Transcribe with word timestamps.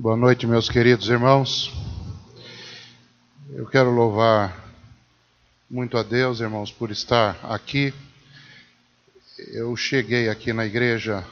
Boa 0.00 0.16
noite, 0.16 0.46
meus 0.46 0.68
queridos 0.68 1.08
irmãos. 1.08 1.72
Eu 3.50 3.66
quero 3.66 3.90
louvar 3.90 4.56
muito 5.68 5.98
a 5.98 6.04
Deus, 6.04 6.38
irmãos, 6.38 6.70
por 6.70 6.92
estar 6.92 7.36
aqui. 7.42 7.92
Eu 9.52 9.74
cheguei 9.74 10.28
aqui 10.28 10.52
na 10.52 10.64
igreja 10.64 11.24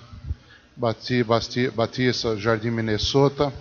Batista 0.76 2.37
Jardim 2.37 2.71
Minnesota 2.71 3.52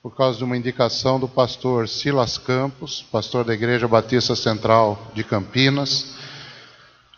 por 0.00 0.14
causa 0.14 0.38
de 0.38 0.44
uma 0.44 0.56
indicação 0.56 1.18
do 1.18 1.26
pastor 1.26 1.88
Silas 1.88 2.38
Campos, 2.38 3.04
pastor 3.10 3.44
da 3.44 3.52
Igreja 3.52 3.88
Batista 3.88 4.36
Central 4.36 5.10
de 5.12 5.24
Campinas. 5.24 6.14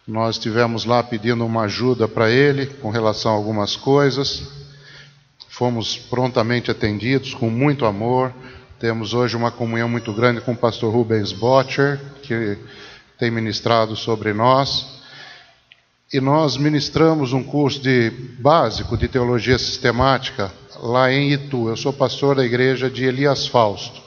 Nós 0.08 0.36
estivemos 0.36 0.86
lá 0.86 1.02
pedindo 1.02 1.44
uma 1.44 1.64
ajuda 1.64 2.08
para 2.08 2.30
ele 2.30 2.64
com 2.64 2.88
relação 2.88 3.32
a 3.32 3.34
algumas 3.34 3.76
coisas 3.76 4.61
fomos 5.52 5.98
prontamente 5.98 6.70
atendidos 6.70 7.34
com 7.34 7.50
muito 7.50 7.84
amor. 7.84 8.32
Temos 8.80 9.12
hoje 9.12 9.36
uma 9.36 9.50
comunhão 9.50 9.86
muito 9.86 10.10
grande 10.10 10.40
com 10.40 10.52
o 10.52 10.56
pastor 10.56 10.90
Rubens 10.90 11.30
Botcher, 11.30 12.00
que 12.22 12.56
tem 13.18 13.30
ministrado 13.30 13.94
sobre 13.94 14.32
nós. 14.32 15.02
E 16.10 16.22
nós 16.22 16.56
ministramos 16.56 17.34
um 17.34 17.42
curso 17.42 17.82
de 17.82 18.10
básico 18.38 18.96
de 18.96 19.08
teologia 19.08 19.58
sistemática 19.58 20.50
lá 20.80 21.12
em 21.12 21.32
Itu. 21.32 21.68
Eu 21.68 21.76
sou 21.76 21.92
pastor 21.92 22.34
da 22.36 22.46
igreja 22.46 22.88
de 22.88 23.04
Elias 23.04 23.46
Fausto. 23.46 24.00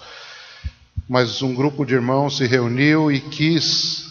Mas 1.07 1.43
um 1.43 1.53
grupo 1.53 1.85
de 1.85 1.93
irmãos 1.93 2.37
se 2.37 2.47
reuniu 2.47 3.11
e 3.11 3.19
quis 3.19 4.03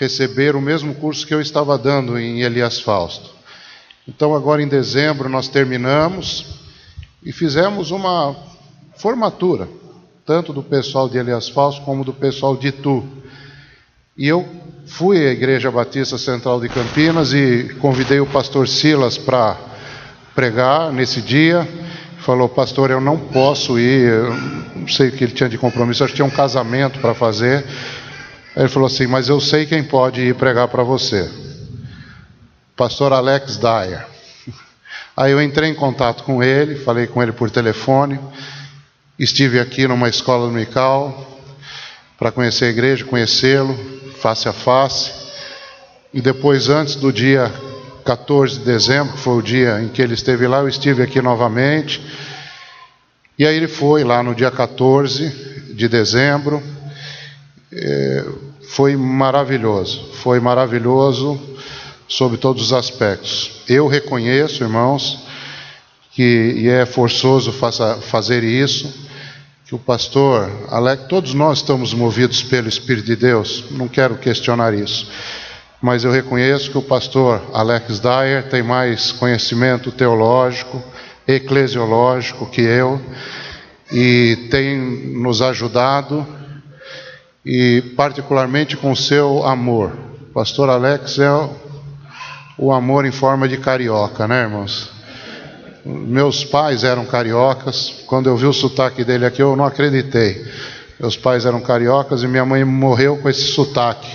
receber 0.00 0.56
o 0.56 0.60
mesmo 0.60 0.94
curso 0.94 1.26
que 1.26 1.34
eu 1.34 1.40
estava 1.40 1.76
dando 1.76 2.18
em 2.18 2.40
Elias 2.40 2.80
Fausto. 2.80 3.30
Então, 4.08 4.34
agora 4.34 4.62
em 4.62 4.68
dezembro, 4.68 5.28
nós 5.28 5.48
terminamos 5.48 6.61
e 7.24 7.32
fizemos 7.32 7.90
uma 7.90 8.34
formatura, 8.96 9.68
tanto 10.26 10.52
do 10.52 10.62
pessoal 10.62 11.08
de 11.08 11.18
Elias 11.18 11.48
Falso 11.48 11.80
como 11.82 12.04
do 12.04 12.12
pessoal 12.12 12.56
de 12.56 12.68
Itu. 12.68 13.04
E 14.16 14.28
eu 14.28 14.46
fui 14.86 15.26
à 15.26 15.30
Igreja 15.30 15.70
Batista 15.70 16.18
Central 16.18 16.60
de 16.60 16.68
Campinas 16.68 17.32
e 17.32 17.74
convidei 17.80 18.20
o 18.20 18.26
pastor 18.26 18.68
Silas 18.68 19.16
para 19.16 19.56
pregar 20.34 20.92
nesse 20.92 21.20
dia. 21.20 21.66
Falou, 22.18 22.48
pastor, 22.48 22.90
eu 22.90 23.00
não 23.00 23.18
posso 23.18 23.78
ir, 23.78 24.08
eu 24.08 24.34
não 24.76 24.88
sei 24.88 25.08
o 25.08 25.12
que 25.12 25.24
ele 25.24 25.32
tinha 25.32 25.48
de 25.48 25.58
compromisso, 25.58 26.04
acho 26.04 26.12
que 26.12 26.16
tinha 26.16 26.26
um 26.26 26.30
casamento 26.30 27.00
para 27.00 27.14
fazer. 27.14 27.64
Ele 28.54 28.68
falou 28.68 28.86
assim, 28.86 29.06
mas 29.06 29.28
eu 29.28 29.40
sei 29.40 29.66
quem 29.66 29.82
pode 29.82 30.20
ir 30.20 30.34
pregar 30.34 30.68
para 30.68 30.82
você. 30.82 31.28
Pastor 32.76 33.12
Alex 33.12 33.56
Dyer. 33.56 34.11
Aí 35.14 35.32
eu 35.32 35.42
entrei 35.42 35.68
em 35.68 35.74
contato 35.74 36.24
com 36.24 36.42
ele, 36.42 36.74
falei 36.74 37.06
com 37.06 37.22
ele 37.22 37.32
por 37.32 37.50
telefone, 37.50 38.18
estive 39.18 39.60
aqui 39.60 39.86
numa 39.86 40.08
escola 40.08 40.46
dominical 40.46 41.38
para 42.18 42.32
conhecer 42.32 42.64
a 42.64 42.68
igreja, 42.70 43.04
conhecê-lo 43.04 43.78
face 44.20 44.48
a 44.48 44.54
face. 44.54 45.12
E 46.14 46.20
depois, 46.20 46.70
antes 46.70 46.94
do 46.94 47.12
dia 47.12 47.52
14 48.06 48.60
de 48.60 48.64
dezembro, 48.64 49.12
que 49.12 49.18
foi 49.18 49.34
o 49.34 49.42
dia 49.42 49.82
em 49.82 49.88
que 49.88 50.00
ele 50.00 50.14
esteve 50.14 50.46
lá, 50.46 50.60
eu 50.60 50.68
estive 50.68 51.02
aqui 51.02 51.20
novamente. 51.20 52.00
E 53.38 53.46
aí 53.46 53.54
ele 53.54 53.68
foi 53.68 54.04
lá 54.04 54.22
no 54.22 54.34
dia 54.34 54.50
14 54.50 55.74
de 55.74 55.88
dezembro. 55.88 56.62
É, 57.70 58.24
foi 58.68 58.96
maravilhoso, 58.96 60.10
foi 60.14 60.40
maravilhoso 60.40 61.38
sob 62.08 62.36
todos 62.36 62.62
os 62.62 62.72
aspectos. 62.72 63.62
Eu 63.68 63.86
reconheço, 63.86 64.62
irmãos, 64.62 65.24
que 66.12 66.54
e 66.56 66.68
é 66.68 66.84
forçoso 66.84 67.52
faça, 67.52 67.96
fazer 67.96 68.44
isso, 68.44 68.92
que 69.66 69.74
o 69.74 69.78
pastor 69.78 70.50
Alex, 70.68 71.04
todos 71.08 71.34
nós 71.34 71.58
estamos 71.58 71.94
movidos 71.94 72.42
pelo 72.42 72.68
Espírito 72.68 73.06
de 73.06 73.16
Deus, 73.16 73.64
não 73.70 73.88
quero 73.88 74.16
questionar 74.16 74.74
isso, 74.74 75.10
mas 75.80 76.04
eu 76.04 76.12
reconheço 76.12 76.70
que 76.70 76.78
o 76.78 76.82
pastor 76.82 77.42
Alex 77.52 77.98
Dyer 77.98 78.48
tem 78.48 78.62
mais 78.62 79.10
conhecimento 79.12 79.90
teológico, 79.90 80.82
eclesiológico 81.26 82.46
que 82.46 82.60
eu, 82.60 83.00
e 83.90 84.48
tem 84.50 84.78
nos 84.78 85.42
ajudado, 85.42 86.26
e 87.44 87.82
particularmente 87.96 88.76
com 88.76 88.94
seu 88.94 89.44
amor. 89.44 89.92
Pastor 90.32 90.70
Alex 90.70 91.18
é 91.18 91.30
o 92.58 92.72
amor 92.72 93.04
em 93.04 93.12
forma 93.12 93.48
de 93.48 93.56
carioca, 93.56 94.28
né, 94.28 94.42
irmãos? 94.42 94.90
Meus 95.84 96.44
pais 96.44 96.84
eram 96.84 97.04
cariocas. 97.04 97.92
Quando 98.06 98.28
eu 98.28 98.36
vi 98.36 98.46
o 98.46 98.52
sotaque 98.52 99.04
dele 99.04 99.26
aqui, 99.26 99.42
eu 99.42 99.56
não 99.56 99.64
acreditei. 99.64 100.44
Meus 101.00 101.16
pais 101.16 101.44
eram 101.44 101.60
cariocas 101.60 102.22
e 102.22 102.28
minha 102.28 102.44
mãe 102.44 102.64
morreu 102.64 103.16
com 103.16 103.28
esse 103.28 103.42
sotaque. 103.52 104.08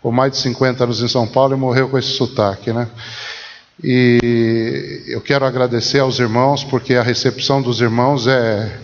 Com 0.00 0.12
mais 0.12 0.32
de 0.32 0.38
50 0.38 0.84
anos 0.84 1.02
em 1.02 1.08
São 1.08 1.26
Paulo 1.26 1.54
e 1.54 1.58
morreu 1.58 1.88
com 1.88 1.98
esse 1.98 2.10
sotaque, 2.10 2.72
né? 2.72 2.88
E 3.82 5.02
eu 5.08 5.20
quero 5.20 5.44
agradecer 5.44 5.98
aos 5.98 6.20
irmãos, 6.20 6.62
porque 6.62 6.94
a 6.94 7.02
recepção 7.02 7.60
dos 7.60 7.80
irmãos 7.80 8.28
é, 8.28 8.78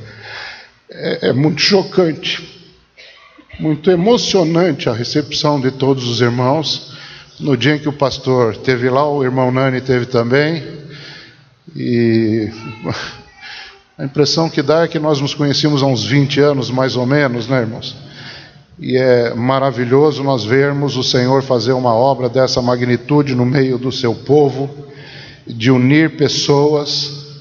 é, 0.90 1.28
é 1.28 1.32
muito 1.32 1.60
chocante, 1.60 2.66
muito 3.60 3.90
emocionante 3.90 4.88
a 4.88 4.92
recepção 4.92 5.60
de 5.60 5.70
todos 5.70 6.08
os 6.08 6.20
irmãos. 6.20 6.97
No 7.40 7.56
dia 7.56 7.76
em 7.76 7.78
que 7.78 7.88
o 7.88 7.92
pastor 7.92 8.56
teve 8.56 8.90
lá, 8.90 9.08
o 9.08 9.22
irmão 9.22 9.52
Nani 9.52 9.80
teve 9.80 10.06
também. 10.06 10.60
E 11.74 12.50
a 13.96 14.04
impressão 14.04 14.50
que 14.50 14.60
dá 14.60 14.82
é 14.82 14.88
que 14.88 14.98
nós 14.98 15.20
nos 15.20 15.34
conhecemos 15.34 15.80
há 15.80 15.86
uns 15.86 16.04
20 16.04 16.40
anos, 16.40 16.68
mais 16.68 16.96
ou 16.96 17.06
menos, 17.06 17.46
né, 17.46 17.60
irmãos? 17.60 17.96
E 18.76 18.96
é 18.96 19.32
maravilhoso 19.34 20.24
nós 20.24 20.44
vermos 20.44 20.96
o 20.96 21.04
Senhor 21.04 21.40
fazer 21.44 21.72
uma 21.72 21.94
obra 21.94 22.28
dessa 22.28 22.60
magnitude 22.60 23.36
no 23.36 23.46
meio 23.46 23.78
do 23.78 23.92
seu 23.92 24.16
povo, 24.16 24.68
de 25.46 25.70
unir 25.70 26.16
pessoas 26.16 27.38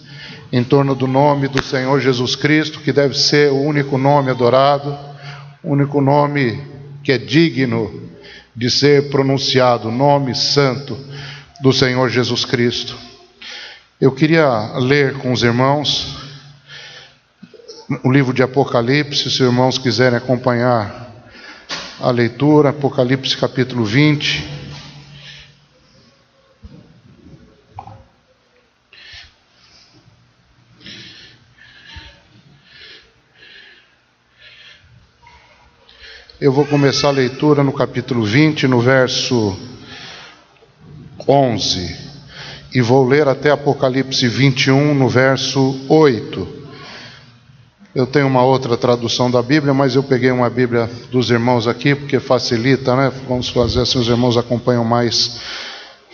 em 0.51 0.63
torno 0.63 0.93
do 0.93 1.07
nome 1.07 1.47
do 1.47 1.63
Senhor 1.63 1.99
Jesus 1.99 2.35
Cristo, 2.35 2.81
que 2.81 2.91
deve 2.91 3.17
ser 3.17 3.51
o 3.51 3.59
único 3.59 3.97
nome 3.97 4.29
adorado, 4.29 4.95
o 5.63 5.71
único 5.71 5.99
nome 6.01 6.61
que 7.03 7.11
é 7.11 7.17
digno 7.17 8.06
de 8.57 8.71
ser 8.71 9.11
pronunciado 9.11 9.89
o 9.89 9.91
nome 9.91 10.33
santo 10.33 10.97
do 11.61 11.71
Senhor 11.71 12.09
Jesus 12.09 12.43
Cristo. 12.43 12.97
Eu 14.01 14.11
queria 14.11 14.73
ler 14.79 15.13
com 15.19 15.31
os 15.31 15.43
irmãos 15.43 16.17
o 18.03 18.11
livro 18.11 18.33
de 18.33 18.41
Apocalipse, 18.41 19.21
se 19.21 19.27
os 19.27 19.39
irmãos 19.39 19.77
quiserem 19.77 20.17
acompanhar 20.17 21.07
a 21.99 22.09
leitura, 22.09 22.69
Apocalipse 22.69 23.37
capítulo 23.37 23.85
20. 23.85 24.56
Eu 36.39 36.53
vou 36.53 36.65
começar 36.65 37.07
a 37.07 37.11
leitura 37.11 37.63
no 37.63 37.73
capítulo 37.73 38.23
20, 38.23 38.67
no 38.67 38.79
verso 38.79 39.57
11, 41.27 41.97
e 42.75 42.79
vou 42.79 43.07
ler 43.07 43.27
até 43.27 43.49
Apocalipse 43.49 44.27
21, 44.27 44.93
no 44.93 45.09
verso 45.09 45.83
8. 45.89 46.47
Eu 47.95 48.05
tenho 48.05 48.27
uma 48.27 48.43
outra 48.43 48.77
tradução 48.77 49.31
da 49.31 49.41
Bíblia, 49.41 49.73
mas 49.73 49.95
eu 49.95 50.03
peguei 50.03 50.29
uma 50.29 50.47
Bíblia 50.47 50.87
dos 51.09 51.31
irmãos 51.31 51.67
aqui, 51.67 51.95
porque 51.95 52.19
facilita, 52.19 52.95
né? 52.95 53.11
Vamos 53.27 53.49
fazer 53.49 53.81
assim, 53.81 53.97
os 53.97 54.07
irmãos 54.07 54.37
acompanham 54.37 54.85
mais 54.85 55.39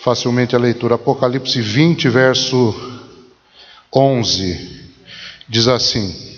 facilmente 0.01 0.55
a 0.55 0.59
leitura. 0.59 0.95
Apocalipse 0.95 1.59
20, 1.59 2.07
verso 2.07 2.73
11, 3.93 4.85
diz 5.49 5.67
assim. 5.67 6.32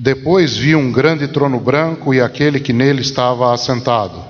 Depois 0.00 0.56
vi 0.56 0.76
um 0.76 0.92
grande 0.92 1.26
trono 1.26 1.58
branco 1.58 2.14
e 2.14 2.20
aquele 2.20 2.60
que 2.60 2.72
nele 2.72 3.00
estava 3.00 3.52
assentado. 3.52 4.24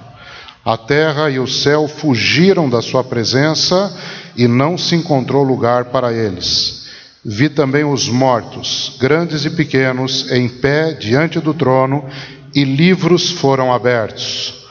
A 0.65 0.79
terra 0.79 1.29
e 1.29 1.39
o 1.39 1.47
céu 1.47 1.87
fugiram 1.87 2.71
da 2.71 2.81
sua 2.81 3.05
presença 3.05 3.95
e 4.35 4.49
não 4.49 4.79
se 4.79 4.95
encontrou 4.95 5.43
lugar 5.43 5.87
para 5.87 6.11
eles. 6.11 6.89
Vi 7.23 7.51
também 7.51 7.85
os 7.85 8.09
mortos, 8.09 8.97
grandes 8.99 9.45
e 9.45 9.51
pequenos, 9.51 10.33
em 10.33 10.49
pé 10.49 10.95
diante 10.95 11.39
do 11.39 11.53
trono, 11.53 12.07
e 12.55 12.65
livros 12.65 13.31
foram 13.31 13.71
abertos. 13.71 14.67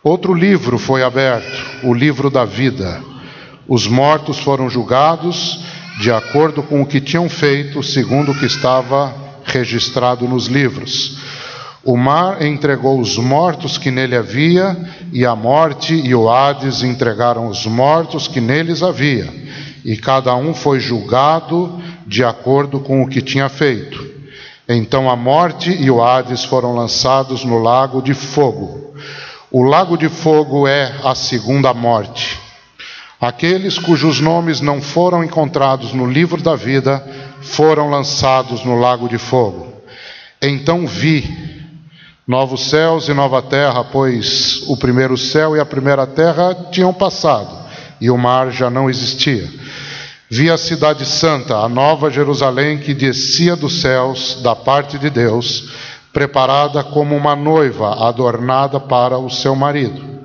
Outro 0.00 0.32
livro 0.32 0.78
foi 0.78 1.02
aberto, 1.02 1.82
o 1.82 1.92
livro 1.92 2.30
da 2.30 2.44
vida. 2.44 3.02
Os 3.66 3.88
mortos 3.88 4.38
foram 4.38 4.70
julgados 4.70 5.58
de 6.00 6.12
acordo 6.12 6.62
com 6.62 6.82
o 6.82 6.86
que 6.86 7.00
tinham 7.00 7.28
feito, 7.28 7.82
segundo 7.82 8.30
o 8.30 8.38
que 8.38 8.46
estava 8.46 9.25
registrado 9.56 10.28
nos 10.28 10.46
livros. 10.46 11.18
O 11.82 11.96
mar 11.96 12.42
entregou 12.42 12.98
os 13.00 13.16
mortos 13.16 13.78
que 13.78 13.90
nele 13.90 14.16
havia, 14.16 14.76
e 15.12 15.24
a 15.24 15.36
morte 15.36 15.94
e 15.94 16.14
o 16.14 16.28
Hades 16.28 16.82
entregaram 16.82 17.46
os 17.46 17.64
mortos 17.64 18.26
que 18.26 18.40
neles 18.40 18.82
havia, 18.82 19.32
e 19.84 19.96
cada 19.96 20.34
um 20.34 20.52
foi 20.52 20.80
julgado 20.80 21.80
de 22.06 22.24
acordo 22.24 22.80
com 22.80 23.02
o 23.02 23.08
que 23.08 23.22
tinha 23.22 23.48
feito. 23.48 24.04
Então 24.68 25.08
a 25.08 25.14
morte 25.14 25.70
e 25.70 25.88
o 25.90 26.02
Hades 26.02 26.44
foram 26.44 26.74
lançados 26.74 27.44
no 27.44 27.58
lago 27.58 28.02
de 28.02 28.14
fogo. 28.14 28.92
O 29.50 29.62
lago 29.62 29.96
de 29.96 30.08
fogo 30.08 30.66
é 30.66 30.92
a 31.04 31.14
segunda 31.14 31.72
morte. 31.72 32.36
Aqueles 33.20 33.78
cujos 33.78 34.20
nomes 34.20 34.60
não 34.60 34.82
foram 34.82 35.24
encontrados 35.24 35.92
no 35.92 36.04
livro 36.04 36.42
da 36.42 36.56
vida 36.56 37.02
foram 37.46 37.88
lançados 37.88 38.64
no 38.64 38.78
lago 38.78 39.08
de 39.08 39.18
fogo. 39.18 39.72
Então 40.42 40.86
vi 40.86 41.64
novos 42.26 42.68
céus 42.68 43.08
e 43.08 43.14
nova 43.14 43.40
terra, 43.40 43.84
pois 43.84 44.62
o 44.66 44.76
primeiro 44.76 45.16
céu 45.16 45.56
e 45.56 45.60
a 45.60 45.64
primeira 45.64 46.06
terra 46.06 46.54
tinham 46.70 46.92
passado 46.92 47.66
e 48.00 48.10
o 48.10 48.18
mar 48.18 48.50
já 48.50 48.68
não 48.68 48.90
existia. 48.90 49.48
Vi 50.28 50.50
a 50.50 50.58
cidade 50.58 51.06
santa, 51.06 51.56
a 51.58 51.68
nova 51.68 52.10
Jerusalém 52.10 52.78
que 52.78 52.92
descia 52.92 53.54
dos 53.54 53.80
céus 53.80 54.40
da 54.42 54.56
parte 54.56 54.98
de 54.98 55.08
Deus, 55.08 55.70
preparada 56.12 56.82
como 56.82 57.16
uma 57.16 57.36
noiva 57.36 58.08
adornada 58.08 58.80
para 58.80 59.18
o 59.18 59.30
seu 59.30 59.54
marido. 59.54 60.15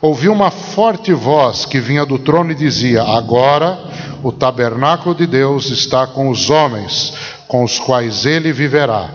Ouvi 0.00 0.28
uma 0.28 0.50
forte 0.50 1.12
voz 1.12 1.64
que 1.64 1.80
vinha 1.80 2.06
do 2.06 2.18
trono 2.18 2.52
e 2.52 2.54
dizia: 2.54 3.02
Agora 3.02 3.78
o 4.22 4.30
tabernáculo 4.30 5.14
de 5.14 5.26
Deus 5.26 5.70
está 5.70 6.06
com 6.06 6.28
os 6.28 6.50
homens, 6.50 7.12
com 7.48 7.64
os 7.64 7.78
quais 7.80 8.24
ele 8.24 8.52
viverá. 8.52 9.10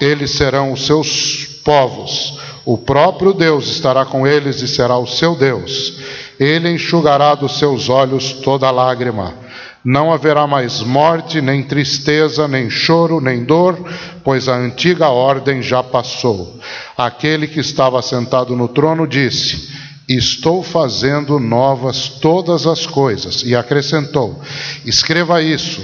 Eles 0.00 0.32
serão 0.32 0.72
os 0.72 0.84
seus 0.84 1.46
povos. 1.64 2.38
O 2.66 2.76
próprio 2.76 3.32
Deus 3.32 3.68
estará 3.68 4.04
com 4.04 4.26
eles 4.26 4.60
e 4.60 4.68
será 4.68 4.98
o 4.98 5.06
seu 5.06 5.34
Deus. 5.34 5.98
Ele 6.38 6.70
enxugará 6.70 7.34
dos 7.34 7.58
seus 7.58 7.88
olhos 7.88 8.32
toda 8.32 8.70
lágrima 8.70 9.46
não 9.86 10.12
haverá 10.12 10.48
mais 10.48 10.82
morte, 10.82 11.40
nem 11.40 11.62
tristeza, 11.62 12.48
nem 12.48 12.68
choro, 12.68 13.20
nem 13.20 13.44
dor, 13.44 13.78
pois 14.24 14.48
a 14.48 14.56
antiga 14.56 15.10
ordem 15.10 15.62
já 15.62 15.80
passou. 15.80 16.58
Aquele 16.98 17.46
que 17.46 17.60
estava 17.60 18.02
sentado 18.02 18.56
no 18.56 18.66
trono 18.66 19.06
disse: 19.06 19.85
Estou 20.08 20.62
fazendo 20.62 21.40
novas 21.40 22.08
todas 22.08 22.66
as 22.66 22.86
coisas. 22.86 23.42
E 23.42 23.56
acrescentou: 23.56 24.40
Escreva 24.84 25.42
isso, 25.42 25.82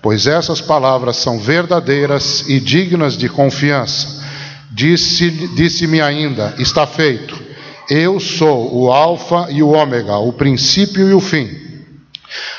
pois 0.00 0.26
essas 0.26 0.60
palavras 0.60 1.16
são 1.16 1.38
verdadeiras 1.38 2.44
e 2.48 2.60
dignas 2.60 3.16
de 3.16 3.28
confiança. 3.28 4.22
Disse-me 4.70 5.48
disse 5.54 6.00
ainda: 6.00 6.54
Está 6.58 6.86
feito. 6.86 7.42
Eu 7.90 8.18
sou 8.18 8.74
o 8.74 8.90
Alfa 8.92 9.48
e 9.50 9.62
o 9.62 9.70
Ômega, 9.70 10.16
o 10.16 10.32
princípio 10.32 11.08
e 11.08 11.12
o 11.12 11.20
fim. 11.20 11.63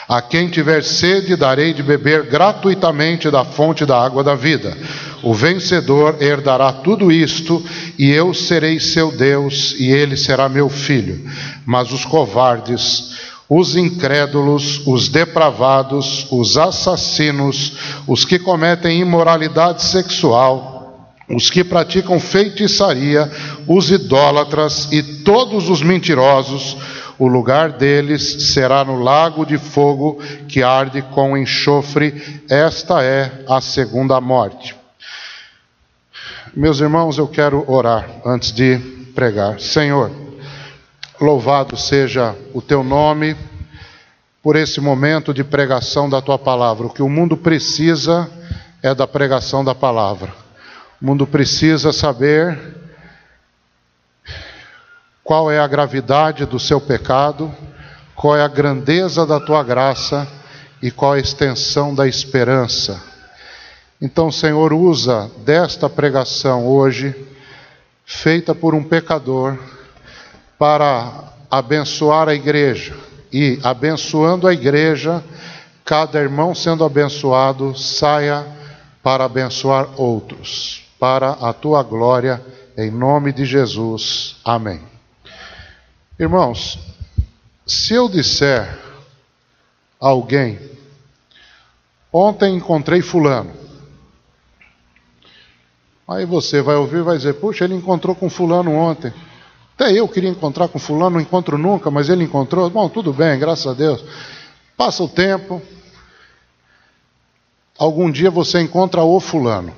A 0.08 0.22
quem 0.22 0.50
tiver 0.50 0.84
sede, 0.84 1.36
darei 1.36 1.74
de 1.74 1.82
beber 1.82 2.28
gratuitamente 2.28 3.32
da 3.32 3.44
fonte 3.44 3.86
da 3.86 4.00
água 4.00 4.24
da 4.24 4.36
vida. 4.36 4.78
O 5.24 5.34
vencedor 5.34 6.18
herdará 6.22 6.72
tudo 6.72 7.12
isto, 7.12 7.64
e 7.98 8.12
eu 8.12 8.32
serei 8.34 8.80
seu 8.80 9.12
Deus, 9.12 9.76
e 9.80 9.92
ele 9.92 10.16
será 10.16 10.48
meu 10.48 10.70
filho. 10.70 11.28
Mas 11.66 11.92
os 11.92 12.06
covardes, 12.06 13.16
os 13.50 13.76
incrédulos, 13.76 14.86
os 14.86 15.10
depravados, 15.10 16.28
os 16.32 16.56
assassinos, 16.56 17.74
os 18.08 18.24
que 18.24 18.38
cometem 18.38 19.00
imoralidade 19.00 19.84
sexual, 19.84 20.76
os 21.28 21.50
que 21.50 21.64
praticam 21.64 22.20
feitiçaria, 22.20 23.32
os 23.68 23.90
idólatras 23.90 24.88
e 24.92 25.02
todos 25.02 25.70
os 25.70 25.82
mentirosos, 25.82 26.78
o 27.18 27.28
lugar 27.28 27.72
deles 27.72 28.54
será 28.54 28.84
no 28.84 29.00
lago 29.00 29.46
de 29.46 29.58
fogo 29.58 30.20
que 30.48 30.62
arde 30.62 31.02
com 31.02 31.38
enxofre. 31.38 32.42
Esta 32.50 33.04
é 33.04 33.46
a 33.48 33.62
segunda 33.62 34.20
morte. 34.20 34.76
Meus 36.56 36.80
irmãos, 36.80 37.18
eu 37.18 37.28
quero 37.28 37.70
orar 37.70 38.08
antes 38.26 38.52
de 38.52 38.78
pregar. 39.14 39.60
Senhor, 39.60 40.12
louvado 41.20 41.78
seja 41.78 42.36
o 42.54 42.62
teu 42.62 42.84
nome 42.84 43.36
por 44.44 44.56
esse 44.56 44.80
momento 44.80 45.34
de 45.34 45.44
pregação 45.44 46.10
da 46.10 46.22
tua 46.22 46.38
palavra. 46.38 46.88
O 46.88 46.94
que 46.94 47.02
o 47.02 47.10
mundo 47.10 47.36
precisa 47.36 48.30
é 48.84 48.94
da 48.94 49.08
pregação 49.08 49.64
da 49.64 49.74
palavra. 49.74 50.32
O 51.02 51.06
mundo 51.06 51.26
precisa 51.26 51.92
saber 51.92 52.75
qual 55.26 55.50
é 55.50 55.58
a 55.58 55.66
gravidade 55.66 56.46
do 56.46 56.60
seu 56.60 56.80
pecado, 56.80 57.52
qual 58.16 58.38
é 58.38 58.44
a 58.44 58.48
grandeza 58.48 59.26
da 59.26 59.40
tua 59.40 59.64
graça 59.64 60.28
e 60.80 60.92
qual 60.92 61.14
a 61.14 61.20
extensão 61.20 61.96
da 61.96 62.08
esperança. 62.08 63.02
Então, 64.00 64.32
Senhor, 64.32 64.72
usa 64.72 65.32
desta 65.44 65.90
pregação 65.90 66.68
hoje, 66.68 67.16
feita 68.06 68.54
por 68.54 68.76
um 68.76 68.84
pecador, 68.84 69.58
para 70.60 71.34
abençoar 71.50 72.30
a 72.30 72.36
igreja 72.36 72.96
e, 73.34 73.60
abençoando 73.64 74.48
a 74.48 74.54
igreja, 74.54 75.24
cada 75.84 76.22
irmão 76.22 76.54
sendo 76.54 76.86
abençoado, 76.86 77.76
saia 77.76 78.46
para 79.02 79.26
abençoar 79.26 79.88
outros, 80.00 80.84
para 81.00 81.32
a 81.32 81.52
tua 81.52 81.82
glória, 81.82 82.40
em 82.78 82.92
nome 82.92 83.34
de 83.34 83.44
Jesus. 83.44 84.36
Amém. 84.46 84.95
Irmãos, 86.18 86.80
se 87.66 87.94
eu 87.94 88.08
disser 88.08 88.80
a 90.00 90.08
alguém, 90.08 90.58
ontem 92.12 92.56
encontrei 92.56 93.02
Fulano, 93.02 93.52
aí 96.08 96.26
você 96.26 96.62
vai 96.62 96.76
ouvir 96.76 97.00
e 97.00 97.04
vai 97.04 97.18
dizer: 97.18 97.34
Puxa, 97.34 97.66
ele 97.66 97.76
encontrou 97.76 98.16
com 98.16 98.30
Fulano 98.30 98.72
ontem. 98.72 99.14
Até 99.74 99.92
eu 99.92 100.08
queria 100.08 100.30
encontrar 100.30 100.70
com 100.70 100.80
Fulano, 100.80 101.18
não 101.18 101.20
encontro 101.20 101.58
nunca, 101.58 101.92
mas 101.92 102.08
ele 102.08 102.24
encontrou. 102.24 102.70
Bom, 102.70 102.88
tudo 102.88 103.12
bem, 103.12 103.38
graças 103.38 103.68
a 103.68 103.74
Deus. 103.74 104.02
Passa 104.78 105.04
o 105.04 105.10
tempo, 105.10 105.62
algum 107.78 108.10
dia 108.10 108.32
você 108.32 108.62
encontra 108.62 109.04
o 109.04 109.20
Fulano. 109.20 109.76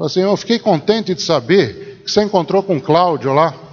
Assim, 0.00 0.20
eu 0.20 0.34
fiquei 0.38 0.58
contente 0.58 1.14
de 1.14 1.20
saber 1.20 2.00
que 2.02 2.10
você 2.10 2.22
encontrou 2.22 2.62
com 2.62 2.80
Cláudio 2.80 3.34
lá. 3.34 3.63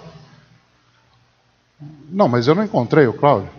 Não, 2.12 2.28
mas 2.28 2.46
eu 2.46 2.54
não 2.54 2.64
encontrei 2.64 3.08
o 3.08 3.14
Cláudio. 3.14 3.50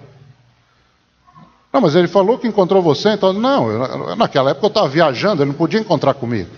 Não, 1.73 1.81
mas 1.81 1.95
ele 1.95 2.07
falou 2.07 2.39
que 2.39 2.47
encontrou 2.47 2.83
você, 2.83 3.09
então. 3.11 3.33
Não, 3.33 3.71
eu, 3.71 4.15
naquela 4.15 4.51
época 4.51 4.67
eu 4.67 4.69
estava 4.69 4.89
viajando, 4.89 5.43
ele 5.43 5.51
não 5.51 5.57
podia 5.57 5.81
encontrar 5.81 6.13
comigo. 6.13 6.51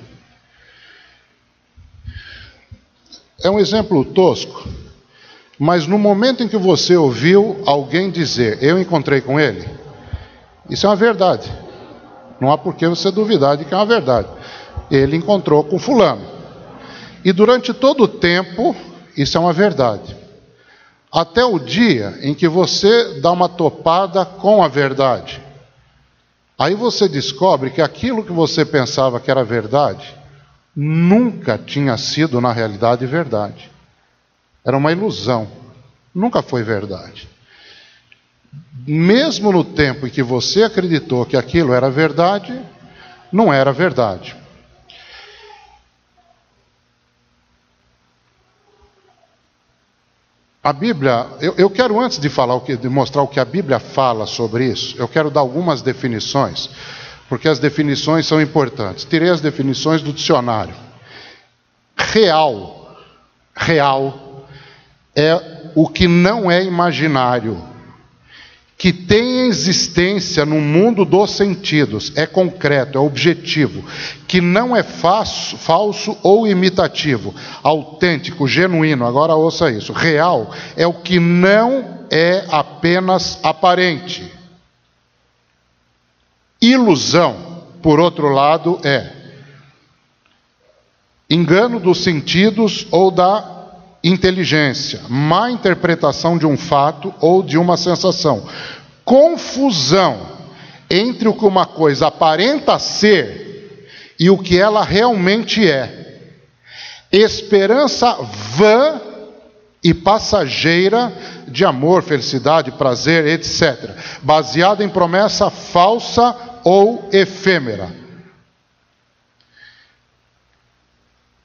É 3.41 3.48
um 3.48 3.60
exemplo 3.60 4.05
tosco, 4.05 4.67
mas 5.56 5.86
no 5.86 5.98
momento 5.98 6.43
em 6.43 6.48
que 6.48 6.56
você 6.56 6.96
ouviu 6.96 7.63
alguém 7.65 8.10
dizer, 8.10 8.60
eu 8.60 8.79
encontrei 8.79 9.20
com 9.20 9.39
ele, 9.39 9.69
isso 10.69 10.86
é 10.86 10.89
uma 10.89 10.96
verdade. 10.96 11.53
Não 12.41 12.51
há 12.51 12.58
por 12.58 12.74
que 12.74 12.89
você 12.89 13.10
duvidar 13.13 13.56
de 13.56 13.65
que 13.65 13.72
é 13.72 13.77
uma 13.77 13.86
verdade. 13.86 14.29
Ele 14.91 15.17
encontrou 15.17 15.63
com 15.63 15.79
Fulano. 15.79 16.27
E 17.24 17.32
durante 17.32 17.72
todo 17.72 18.05
o 18.05 18.08
tempo, 18.08 18.74
isso 19.17 19.36
é 19.36 19.41
uma 19.41 19.53
verdade 19.53 20.23
até 21.15 21.44
o 21.44 21.61
dia 21.61 22.19
em 22.23 22.35
que 22.35 22.49
você 22.49 23.21
dá 23.21 23.31
uma 23.31 23.49
topada 23.49 24.27
com 24.27 24.65
a 24.65 24.67
verdade. 24.67 25.41
Aí 26.59 26.75
você 26.75 27.09
descobre 27.09 27.71
que 27.71 27.81
aquilo 27.81 28.25
que 28.25 28.33
você 28.33 28.65
pensava 28.65 29.21
que 29.21 29.31
era 29.31 29.44
verdade 29.44 30.13
nunca 30.75 31.56
tinha 31.56 31.97
sido, 31.97 32.41
na 32.41 32.53
realidade, 32.53 33.06
verdade. 33.06 33.71
Era 34.65 34.77
uma 34.77 34.91
ilusão, 34.91 35.47
nunca 36.13 36.43
foi 36.43 36.65
verdade. 36.65 37.29
Mesmo 38.85 39.53
no 39.53 39.63
tempo 39.63 40.09
em 40.09 40.11
que 40.11 40.23
você 40.23 40.65
acreditou 40.65 41.25
que 41.25 41.37
aquilo 41.37 41.73
era 41.73 41.89
verdade, 41.89 42.61
não 43.31 43.53
era 43.53 43.73
verdade. 43.73 44.37
A 50.65 50.73
Bíblia, 50.73 51.27
eu, 51.43 51.55
eu, 51.59 51.69
quero 51.69 52.01
antes 52.01 52.19
de 52.19 52.31
falar 52.31 52.55
o 52.55 52.63
que, 52.63 52.75
de 52.75 52.89
mostrar 52.89 53.21
o 53.21 53.29
que 53.29 53.39
a 53.39 53.44
Bíblia 53.44 53.79
fala 53.79 54.25
sobre 54.25 54.65
isso, 54.65 54.97
eu 54.99 55.06
quero 55.06 55.31
dar 55.31 55.41
algumas 55.41 55.83
definições, 55.83 56.71
porque 57.29 57.47
as 57.47 57.59
definições 57.59 58.27
são 58.27 58.41
importantes. 58.41 59.05
Tirei 59.05 59.29
as 59.29 59.43
definições 59.43 60.01
do 60.01 60.11
dicionário. 60.11 60.75
Real, 61.94 62.97
real 63.55 64.47
é 65.15 65.71
o 65.75 65.87
que 65.87 66.09
não 66.09 66.51
é 66.51 66.65
imaginário 66.65 67.73
que 68.76 68.93
tem 68.93 69.46
existência 69.46 70.44
no 70.44 70.60
mundo 70.60 71.04
dos 71.04 71.31
sentidos, 71.31 72.12
é 72.16 72.26
concreto, 72.26 72.98
é 72.98 73.00
objetivo, 73.00 73.84
que 74.26 74.40
não 74.40 74.76
é 74.76 74.82
falso, 74.82 75.56
falso 75.56 76.16
ou 76.22 76.46
imitativo, 76.46 77.34
autêntico, 77.62 78.48
genuíno. 78.48 79.06
Agora 79.06 79.34
ouça 79.34 79.70
isso: 79.70 79.93
real 79.93 80.52
é 80.76 80.86
o 80.86 80.93
que 80.93 81.20
não 81.20 82.04
é 82.10 82.44
apenas 82.50 83.38
aparente. 83.43 84.32
Ilusão, 86.60 87.62
por 87.81 88.00
outro 88.00 88.28
lado, 88.28 88.81
é 88.82 89.10
engano 91.28 91.78
dos 91.78 92.02
sentidos 92.02 92.86
ou 92.90 93.10
da 93.10 93.54
inteligência, 94.05 95.01
má 95.08 95.51
interpretação 95.51 96.37
de 96.37 96.46
um 96.46 96.58
fato 96.58 97.13
ou 97.20 97.43
de 97.43 97.56
uma 97.56 97.79
sensação, 97.79 98.46
confusão 99.03 100.34
entre 100.91 101.27
o 101.27 101.32
que 101.32 101.46
uma 101.46 101.65
coisa 101.65 102.08
aparenta 102.08 102.79
ser 102.79 103.89
e 104.20 104.29
o 104.29 104.37
que 104.37 104.58
ela 104.58 104.84
realmente 104.84 105.67
é, 105.67 106.20
esperança 107.11 108.15
vã 108.55 109.01
e 109.82 109.94
passageira 109.94 111.11
de 111.49 111.65
amor, 111.65 112.03
felicidade, 112.03 112.73
prazer, 112.73 113.27
etc., 113.27 113.91
baseada 114.23 114.84
em 114.84 114.89
promessa 114.89 115.49
falsa 115.49 116.37
ou 116.63 117.08
efêmera. 117.11 117.91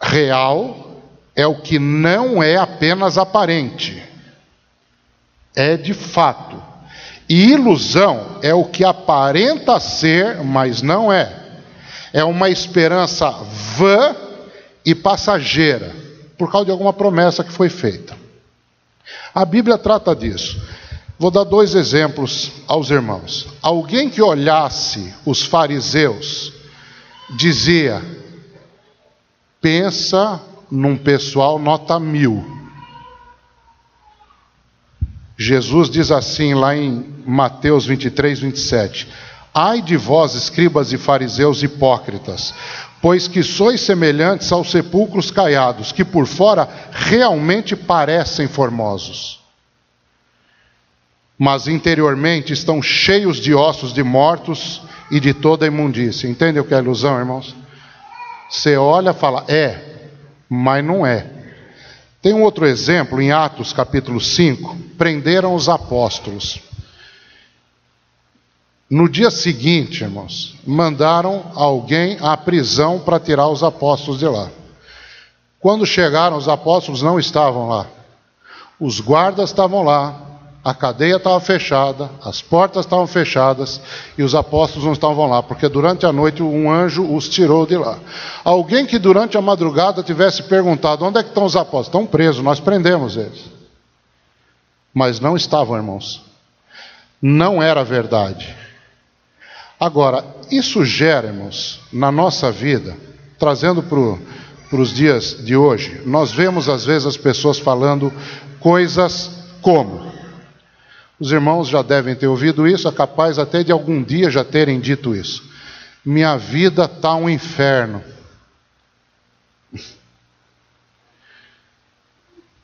Real 0.02 0.89
é 1.40 1.48
o 1.48 1.56
que 1.56 1.80
não 1.80 2.44
é 2.44 2.58
apenas 2.58 3.18
aparente, 3.18 4.04
é 5.56 5.78
de 5.78 5.94
fato. 5.94 6.62
E 7.30 7.52
ilusão 7.52 8.40
é 8.42 8.54
o 8.54 8.66
que 8.66 8.84
aparenta 8.84 9.80
ser, 9.80 10.44
mas 10.44 10.82
não 10.82 11.14
é. 11.14 11.34
É 12.12 12.26
uma 12.26 12.50
esperança 12.50 13.32
vã 13.32 14.14
e 14.86 14.94
passageira, 14.94 15.96
por 16.38 16.52
causa 16.52 16.66
de 16.66 16.72
alguma 16.72 16.92
promessa 16.92 17.42
que 17.42 17.54
foi 17.54 17.70
feita. 17.70 18.18
A 19.34 19.46
Bíblia 19.46 19.78
trata 19.78 20.14
disso. 20.14 20.62
Vou 21.18 21.32
dar 21.32 21.46
dois 21.46 21.74
exemplos 21.74 22.52
aos 22.68 22.90
irmãos. 22.90 23.48
Alguém 23.62 24.10
que 24.10 24.22
olhasse 24.22 25.14
os 25.26 25.42
fariseus 25.42 26.52
dizia: 27.30 28.02
pensa 29.62 30.49
num 30.72 30.96
pessoal 30.96 31.58
nota 31.58 32.00
mil. 32.00 32.60
Jesus 35.38 35.90
diz 35.90 36.12
assim 36.12 36.54
lá 36.54 36.76
em 36.76 37.16
Mateus 37.26 37.86
23, 37.86 38.40
27. 38.40 39.08
Ai 39.54 39.82
de 39.82 39.96
vós, 39.96 40.36
escribas 40.36 40.92
e 40.92 40.98
fariseus 40.98 41.64
hipócritas, 41.64 42.54
pois 43.02 43.28
que 43.28 43.42
sois 43.42 43.82
semelhantes 43.82 44.52
aos 44.52 44.70
sepulcros 44.70 45.32
caiados, 45.32 45.92
que 45.92 46.04
por 46.04 46.28
fora 46.28 46.68
realmente 46.92 47.76
parecem 47.76 48.48
formosos, 48.48 49.40
mas 51.38 51.68
interiormente 51.68 52.52
estão 52.52 52.82
cheios 52.82 53.38
de 53.38 53.54
ossos 53.54 53.94
de 53.94 54.04
mortos 54.04 54.82
e 55.10 55.20
de 55.20 55.34
toda 55.34 55.66
imundícia. 55.66 56.28
Entende 56.28 56.60
o 56.60 56.66
que 56.66 56.74
é 56.74 56.78
ilusão, 56.80 57.18
irmãos? 57.18 57.56
Você 58.50 58.76
olha 58.76 59.12
e 59.12 59.14
fala, 59.14 59.46
é, 59.48 59.89
mas 60.50 60.84
não 60.84 61.06
é. 61.06 61.28
Tem 62.22 62.34
um 62.34 62.44
outro 62.44 62.66
exemplo 62.66 63.22
em 63.22 63.32
Atos 63.32 63.72
capítulo 63.72 64.20
5: 64.20 64.76
prenderam 64.98 65.54
os 65.54 65.70
apóstolos. 65.70 66.60
No 68.90 69.08
dia 69.08 69.30
seguinte, 69.30 70.04
irmãos, 70.04 70.56
mandaram 70.66 71.52
alguém 71.54 72.18
à 72.22 72.36
prisão 72.36 73.00
para 73.00 73.20
tirar 73.20 73.48
os 73.48 73.64
apóstolos 73.64 74.20
de 74.20 74.26
lá. 74.26 74.50
Quando 75.60 75.86
chegaram, 75.86 76.36
os 76.36 76.48
apóstolos 76.48 77.04
não 77.04 77.20
estavam 77.20 77.68
lá. 77.68 77.86
Os 78.80 79.00
guardas 79.00 79.50
estavam 79.50 79.84
lá, 79.84 80.29
a 80.70 80.74
cadeia 80.76 81.16
estava 81.16 81.40
fechada, 81.40 82.12
as 82.24 82.44
portas 82.44 82.86
estavam 82.86 83.08
fechadas 83.08 83.82
e 84.16 84.22
os 84.22 84.36
apóstolos 84.36 84.86
não 84.86 84.94
estavam 84.94 85.28
lá, 85.28 85.42
porque 85.42 85.68
durante 85.68 86.06
a 86.06 86.14
noite 86.14 86.44
um 86.44 86.72
anjo 86.72 87.12
os 87.12 87.28
tirou 87.28 87.66
de 87.66 87.76
lá. 87.76 87.98
Alguém 88.44 88.86
que 88.86 89.00
durante 89.00 89.36
a 89.36 89.42
madrugada 89.42 90.04
tivesse 90.04 90.44
perguntado: 90.44 91.04
onde 91.04 91.18
é 91.18 91.24
que 91.24 91.30
estão 91.30 91.44
os 91.44 91.56
apóstolos? 91.56 91.88
Estão 91.88 92.06
presos, 92.06 92.44
nós 92.44 92.60
prendemos 92.60 93.18
eles. 93.18 93.46
Mas 94.94 95.20
não 95.20 95.36
estavam, 95.36 95.76
irmãos. 95.76 96.22
Não 97.20 97.64
era 97.64 97.84
verdade. 97.84 98.56
Agora, 99.80 100.24
isso 100.52 100.86
gera, 100.86 101.30
irmãos, 101.30 101.80
na 101.92 102.12
nossa 102.12 102.52
vida, 102.52 102.96
trazendo 103.40 103.82
para 103.82 104.78
os 104.80 104.94
dias 104.94 105.36
de 105.44 105.56
hoje, 105.56 106.04
nós 106.06 106.32
vemos 106.32 106.70
às 106.70 106.86
vezes 106.86 107.08
as 107.08 107.18
pessoas 107.18 107.58
falando 107.58 108.14
coisas 108.60 109.32
como. 109.64 110.09
Os 111.20 111.32
irmãos 111.32 111.68
já 111.68 111.82
devem 111.82 112.16
ter 112.16 112.28
ouvido 112.28 112.68
isso, 112.68 112.88
é 112.88 112.92
capaz 112.92 113.38
até 113.38 113.64
de 113.64 113.72
algum 113.72 114.02
dia 114.02 114.30
já 114.30 114.44
terem 114.44 114.80
dito 114.80 115.14
isso. 115.14 115.44
Minha 116.06 116.38
vida 116.38 116.86
está 116.86 117.14
um 117.16 117.30
inferno. 117.30 118.02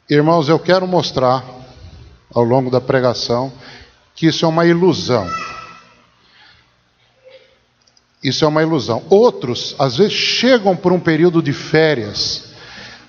Irmãos, 0.09 0.47
eu 0.47 0.57
quero 0.57 0.87
mostrar 0.87 1.43
ao 2.33 2.43
longo 2.43 2.69
da 2.69 2.79
pregação 2.79 3.51
que 4.15 4.27
isso 4.27 4.45
é 4.45 4.47
uma 4.47 4.65
ilusão. 4.65 5.29
Isso 8.23 8.45
é 8.45 8.47
uma 8.47 8.63
ilusão. 8.63 9.03
Outros, 9.09 9.75
às 9.77 9.97
vezes, 9.97 10.13
chegam 10.13 10.75
por 10.75 10.91
um 10.93 10.99
período 10.99 11.43
de 11.43 11.51
férias 11.51 12.53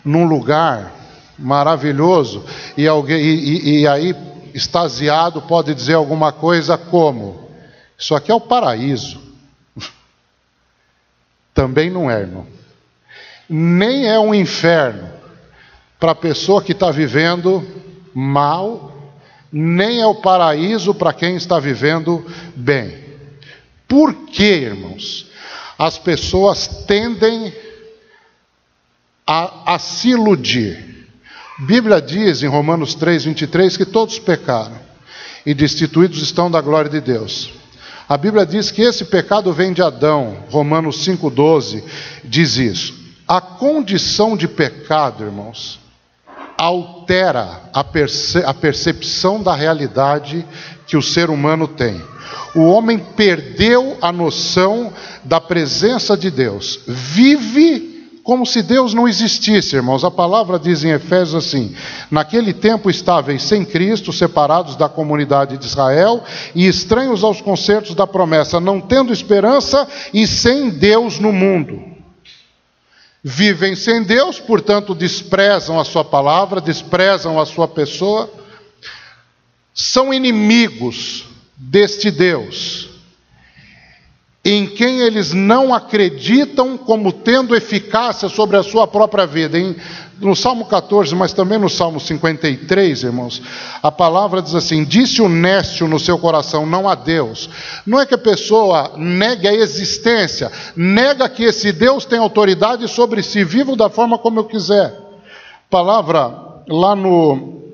num 0.04 0.26
lugar 0.26 0.92
maravilhoso 1.38 2.44
e, 2.76 2.86
alguém, 2.86 3.22
e, 3.22 3.80
e 3.80 3.88
aí, 3.88 4.14
extasiado, 4.56 5.42
pode 5.42 5.74
dizer 5.74 5.94
alguma 5.94 6.32
coisa 6.32 6.78
como: 6.78 7.50
Isso 7.96 8.14
aqui 8.14 8.30
é 8.30 8.34
o 8.34 8.40
paraíso. 8.40 9.20
Também 11.52 11.90
não 11.90 12.10
é, 12.10 12.20
irmão. 12.20 12.46
Nem 13.48 14.08
é 14.08 14.18
um 14.18 14.34
inferno 14.34 15.10
para 16.00 16.12
a 16.12 16.14
pessoa 16.14 16.62
que 16.62 16.72
está 16.72 16.90
vivendo 16.90 17.64
mal, 18.14 18.92
nem 19.52 20.00
é 20.00 20.06
o 20.06 20.14
paraíso 20.14 20.94
para 20.94 21.12
quem 21.12 21.36
está 21.36 21.60
vivendo 21.60 22.24
bem. 22.56 23.04
Por 23.86 24.14
que, 24.26 24.42
irmãos? 24.42 25.30
As 25.78 25.98
pessoas 25.98 26.66
tendem 26.86 27.52
a, 29.26 29.74
a 29.74 29.78
se 29.78 30.08
iludir. 30.08 30.95
Bíblia 31.58 32.02
diz 32.02 32.42
em 32.42 32.46
Romanos 32.46 32.94
3, 32.94 33.24
23 33.24 33.76
que 33.78 33.86
todos 33.86 34.18
pecaram 34.18 34.78
e 35.44 35.54
destituídos 35.54 36.20
estão 36.20 36.50
da 36.50 36.60
glória 36.60 36.90
de 36.90 37.00
Deus. 37.00 37.50
A 38.06 38.16
Bíblia 38.16 38.44
diz 38.44 38.70
que 38.70 38.82
esse 38.82 39.06
pecado 39.06 39.52
vem 39.52 39.72
de 39.72 39.80
Adão. 39.80 40.36
Romanos 40.50 41.04
5,12 41.06 41.82
diz 42.22 42.56
isso. 42.56 42.94
A 43.26 43.40
condição 43.40 44.36
de 44.36 44.46
pecado, 44.46 45.24
irmãos, 45.24 45.80
altera 46.58 47.62
a, 47.72 47.82
perce 47.82 48.38
a 48.44 48.52
percepção 48.52 49.42
da 49.42 49.54
realidade 49.54 50.46
que 50.86 50.96
o 50.96 51.02
ser 51.02 51.30
humano 51.30 51.66
tem. 51.66 52.00
O 52.54 52.66
homem 52.66 52.98
perdeu 52.98 53.96
a 54.02 54.12
noção 54.12 54.92
da 55.24 55.40
presença 55.40 56.16
de 56.16 56.30
Deus, 56.30 56.80
vive 56.86 57.95
como 58.26 58.44
se 58.44 58.60
Deus 58.60 58.92
não 58.92 59.06
existisse, 59.06 59.76
irmãos. 59.76 60.02
A 60.02 60.10
palavra 60.10 60.58
diz 60.58 60.82
em 60.82 60.90
Efésios 60.90 61.46
assim: 61.46 61.76
Naquele 62.10 62.52
tempo 62.52 62.90
estáveis 62.90 63.44
sem 63.44 63.64
Cristo, 63.64 64.12
separados 64.12 64.74
da 64.74 64.88
comunidade 64.88 65.56
de 65.56 65.64
Israel 65.64 66.24
e 66.52 66.66
estranhos 66.66 67.22
aos 67.22 67.40
concertos 67.40 67.94
da 67.94 68.04
promessa, 68.04 68.58
não 68.58 68.80
tendo 68.80 69.12
esperança 69.12 69.86
e 70.12 70.26
sem 70.26 70.70
Deus 70.70 71.20
no 71.20 71.32
mundo. 71.32 71.80
Vivem 73.22 73.76
sem 73.76 74.02
Deus, 74.02 74.40
portanto, 74.40 74.92
desprezam 74.92 75.78
a 75.78 75.84
Sua 75.84 76.04
palavra, 76.04 76.60
desprezam 76.60 77.40
a 77.40 77.46
Sua 77.46 77.68
pessoa, 77.68 78.28
são 79.72 80.12
inimigos 80.12 81.26
deste 81.56 82.10
Deus, 82.10 82.88
em 84.48 84.64
quem 84.64 85.00
eles 85.00 85.32
não 85.32 85.74
acreditam 85.74 86.78
como 86.78 87.10
tendo 87.10 87.56
eficácia 87.56 88.28
sobre 88.28 88.56
a 88.56 88.62
sua 88.62 88.86
própria 88.86 89.26
vida. 89.26 89.58
Em, 89.58 89.74
no 90.20 90.36
Salmo 90.36 90.66
14, 90.66 91.16
mas 91.16 91.32
também 91.32 91.58
no 91.58 91.68
Salmo 91.68 91.98
53, 91.98 93.02
irmãos, 93.02 93.42
a 93.82 93.90
palavra 93.90 94.40
diz 94.40 94.54
assim: 94.54 94.84
Disse 94.84 95.20
o 95.20 95.28
nécio 95.28 95.88
no 95.88 95.98
seu 95.98 96.16
coração, 96.16 96.64
não 96.64 96.88
há 96.88 96.94
Deus. 96.94 97.50
Não 97.84 98.00
é 98.00 98.06
que 98.06 98.14
a 98.14 98.18
pessoa 98.18 98.92
negue 98.96 99.48
a 99.48 99.52
existência, 99.52 100.52
nega 100.76 101.28
que 101.28 101.42
esse 101.42 101.72
Deus 101.72 102.04
tem 102.04 102.20
autoridade 102.20 102.86
sobre 102.86 103.24
si, 103.24 103.42
vivo 103.42 103.74
da 103.74 103.90
forma 103.90 104.16
como 104.16 104.38
eu 104.38 104.44
quiser. 104.44 104.94
Palavra 105.68 106.32
lá 106.68 106.94
no 106.94 107.65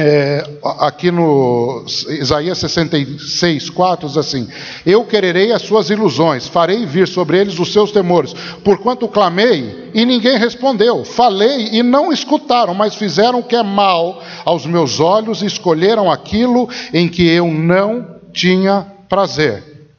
é, 0.00 0.44
aqui 0.78 1.10
no 1.10 1.84
Isaías 2.08 2.58
66, 2.58 3.68
4, 3.68 4.06
diz 4.06 4.16
assim: 4.16 4.48
Eu 4.86 5.04
quererei 5.04 5.50
as 5.50 5.62
suas 5.62 5.90
ilusões, 5.90 6.46
farei 6.46 6.86
vir 6.86 7.08
sobre 7.08 7.36
eles 7.36 7.58
os 7.58 7.72
seus 7.72 7.90
temores, 7.90 8.32
porquanto 8.62 9.08
clamei 9.08 9.90
e 9.92 10.06
ninguém 10.06 10.38
respondeu, 10.38 11.04
falei 11.04 11.70
e 11.72 11.82
não 11.82 12.12
escutaram, 12.12 12.74
mas 12.74 12.94
fizeram 12.94 13.40
o 13.40 13.42
que 13.42 13.56
é 13.56 13.62
mal 13.64 14.22
aos 14.44 14.64
meus 14.64 15.00
olhos 15.00 15.42
e 15.42 15.46
escolheram 15.46 16.08
aquilo 16.08 16.68
em 16.94 17.08
que 17.08 17.26
eu 17.26 17.48
não 17.48 18.20
tinha 18.32 18.86
prazer. 19.08 19.90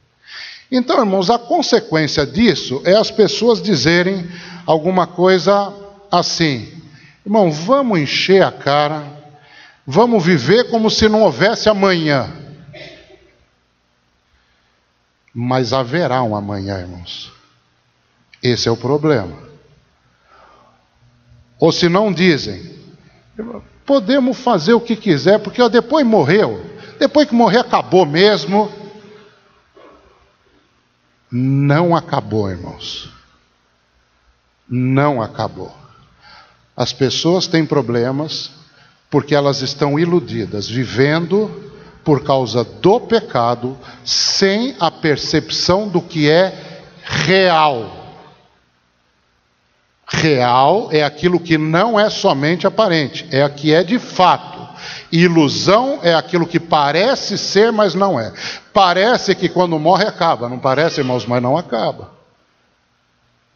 Então, 0.72 0.98
irmãos, 1.00 1.28
a 1.28 1.38
consequência 1.38 2.24
disso 2.24 2.80
é 2.86 2.94
as 2.94 3.10
pessoas 3.10 3.60
dizerem 3.60 4.26
alguma 4.64 5.06
coisa 5.06 5.70
assim: 6.10 6.68
irmão, 7.26 7.52
vamos 7.52 8.00
encher 8.00 8.42
a 8.42 8.50
cara, 8.50 9.19
vamos 9.90 10.24
viver 10.24 10.70
como 10.70 10.88
se 10.88 11.08
não 11.08 11.22
houvesse 11.22 11.68
amanhã. 11.68 12.32
Mas 15.34 15.72
haverá 15.72 16.22
um 16.22 16.36
amanhã, 16.36 16.78
irmãos. 16.78 17.32
Esse 18.40 18.68
é 18.68 18.70
o 18.70 18.76
problema. 18.76 19.36
Ou 21.58 21.72
se 21.72 21.88
não 21.88 22.12
dizem, 22.12 22.78
podemos 23.84 24.38
fazer 24.38 24.74
o 24.74 24.80
que 24.80 24.94
quiser, 24.94 25.40
porque 25.40 25.68
depois 25.68 26.06
morreu, 26.06 26.64
depois 26.98 27.28
que 27.28 27.34
morrer 27.34 27.58
acabou 27.58 28.06
mesmo. 28.06 28.72
Não 31.30 31.94
acabou, 31.96 32.48
irmãos. 32.48 33.12
Não 34.68 35.20
acabou. 35.20 35.76
As 36.76 36.92
pessoas 36.92 37.46
têm 37.46 37.66
problemas 37.66 38.59
porque 39.10 39.34
elas 39.34 39.60
estão 39.60 39.98
iludidas, 39.98 40.68
vivendo 40.68 41.50
por 42.04 42.22
causa 42.22 42.64
do 42.64 43.00
pecado, 43.00 43.76
sem 44.04 44.74
a 44.78 44.90
percepção 44.90 45.88
do 45.88 46.00
que 46.00 46.30
é 46.30 46.54
real. 47.02 47.96
Real 50.08 50.88
é 50.90 51.04
aquilo 51.04 51.38
que 51.38 51.58
não 51.58 51.98
é 51.98 52.08
somente 52.08 52.66
aparente, 52.66 53.28
é 53.30 53.42
a 53.42 53.50
que 53.50 53.74
é 53.74 53.82
de 53.82 53.98
fato. 53.98 54.60
Ilusão 55.12 55.98
é 56.02 56.14
aquilo 56.14 56.46
que 56.46 56.58
parece 56.58 57.36
ser, 57.36 57.70
mas 57.70 57.94
não 57.94 58.18
é. 58.18 58.32
Parece 58.72 59.34
que 59.34 59.48
quando 59.48 59.78
morre 59.78 60.04
acaba, 60.04 60.48
não 60.48 60.58
parece, 60.58 61.00
irmãos, 61.00 61.26
mas 61.26 61.42
não 61.42 61.56
acaba. 61.56 62.10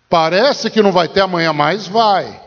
Parece 0.09 0.71
que 0.71 0.83
não 0.83 0.93
vai 0.93 1.09
ter 1.09 1.23
amanhã 1.23 1.53
mais, 1.53 1.87
vai. 1.89 2.44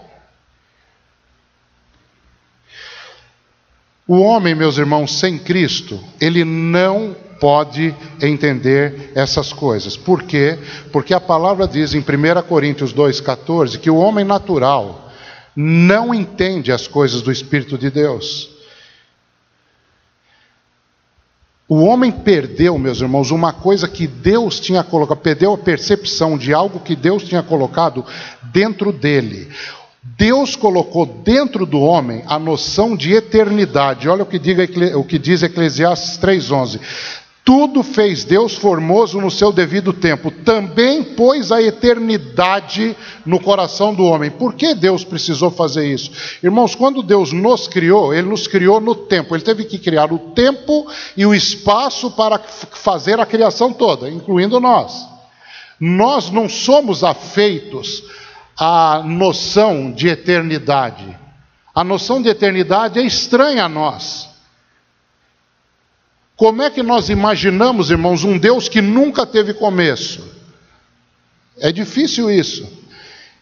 O 4.08 4.20
homem, 4.22 4.56
meus 4.56 4.78
irmãos, 4.78 5.20
sem 5.20 5.38
Cristo, 5.38 6.00
ele 6.22 6.46
não 6.46 7.14
pode 7.40 7.94
entender 8.22 9.12
essas 9.14 9.52
coisas. 9.52 9.98
Por 9.98 10.24
quê? 10.24 10.58
Porque 10.92 11.14
a 11.14 11.20
palavra 11.20 11.68
diz 11.68 11.94
em 11.94 12.00
1 12.00 12.04
Coríntios 12.48 12.94
2,14 12.94 13.78
que 13.78 13.90
o 13.90 13.98
homem 13.98 14.24
natural 14.24 15.12
não 15.56 16.14
entende 16.14 16.72
as 16.72 16.88
coisas 16.88 17.22
do 17.22 17.32
Espírito 17.32 17.78
de 17.78 17.90
Deus. 17.90 18.50
O 21.70 21.84
homem 21.84 22.12
perdeu, 22.12 22.78
meus 22.78 23.02
irmãos, 23.02 23.30
uma 23.30 23.52
coisa 23.52 23.90
que 23.90 24.08
Deus 24.08 24.58
tinha 24.58 24.86
colocado, 24.86 25.18
perdeu 25.18 25.54
a 25.54 25.58
percepção 25.58 26.38
de 26.38 26.54
algo 26.54 26.80
que 26.80 26.96
Deus 26.96 27.24
tinha 27.24 27.44
colocado 27.44 28.06
dentro 28.54 28.94
dele. 28.94 29.50
Deus 30.16 30.56
colocou 30.56 31.06
dentro 31.06 31.66
do 31.66 31.82
homem 31.82 32.24
a 32.28 32.40
noção 32.40 32.96
de 32.96 33.14
eternidade. 33.14 34.08
Olha 34.08 34.24
o 34.24 34.26
que, 34.26 34.40
diga, 34.40 34.68
o 34.98 35.04
que 35.04 35.20
diz 35.20 35.44
Eclesiastes 35.44 36.18
3,11. 36.20 36.80
Tudo 37.44 37.82
fez 37.82 38.24
Deus 38.24 38.56
formoso 38.56 39.20
no 39.20 39.32
seu 39.32 39.52
devido 39.52 39.94
tempo. 39.94 40.30
Também 40.30 41.04
pôs 41.04 41.52
a 41.52 41.62
eternidade 41.62 42.96
no 43.26 43.40
coração 43.40 43.94
do 43.94 44.04
homem. 44.04 44.30
Por 44.30 44.54
que 44.54 44.76
Deus 44.76 45.04
precisou 45.04 45.50
fazer 45.50 45.88
isso? 45.88 46.12
Irmãos, 46.44 46.76
quando 46.76 47.02
Deus 47.02 47.32
nos 47.32 47.68
criou, 47.68 48.14
Ele 48.14 48.28
nos 48.28 48.48
criou 48.48 48.80
no 48.80 48.94
tempo. 48.94 49.36
Ele 49.36 49.44
teve 49.44 49.64
que 49.64 49.80
criar 49.80 50.12
o 50.12 50.20
tempo 50.20 50.88
e 51.16 51.26
o 51.26 51.34
espaço 51.34 52.12
para 52.12 52.38
fazer 52.38 53.20
a 53.20 53.26
criação 53.26 53.72
toda, 53.74 54.10
incluindo 54.10 54.60
nós. 54.60 55.08
Nós 55.80 56.30
não 56.30 56.50
somos 56.50 57.04
afeitos 57.04 58.04
à 58.58 59.04
noção 59.06 59.92
de 59.92 60.08
eternidade. 60.08 61.18
A 61.74 61.84
noção 61.84 62.22
de 62.22 62.30
eternidade 62.30 63.00
é 63.00 63.04
estranha 63.04 63.66
a 63.66 63.70
nós. 63.70 64.28
Como 66.36 66.62
é 66.62 66.70
que 66.70 66.84
nós 66.84 67.10
imaginamos, 67.10 67.92
irmãos, 67.92 68.24
um 68.24 68.38
Deus 68.38 68.68
que 68.68 68.82
nunca 68.82 69.26
teve 69.26 69.54
começo? 69.54 70.24
É 71.60 71.72
difícil 71.72 72.30
isso. 72.30 72.68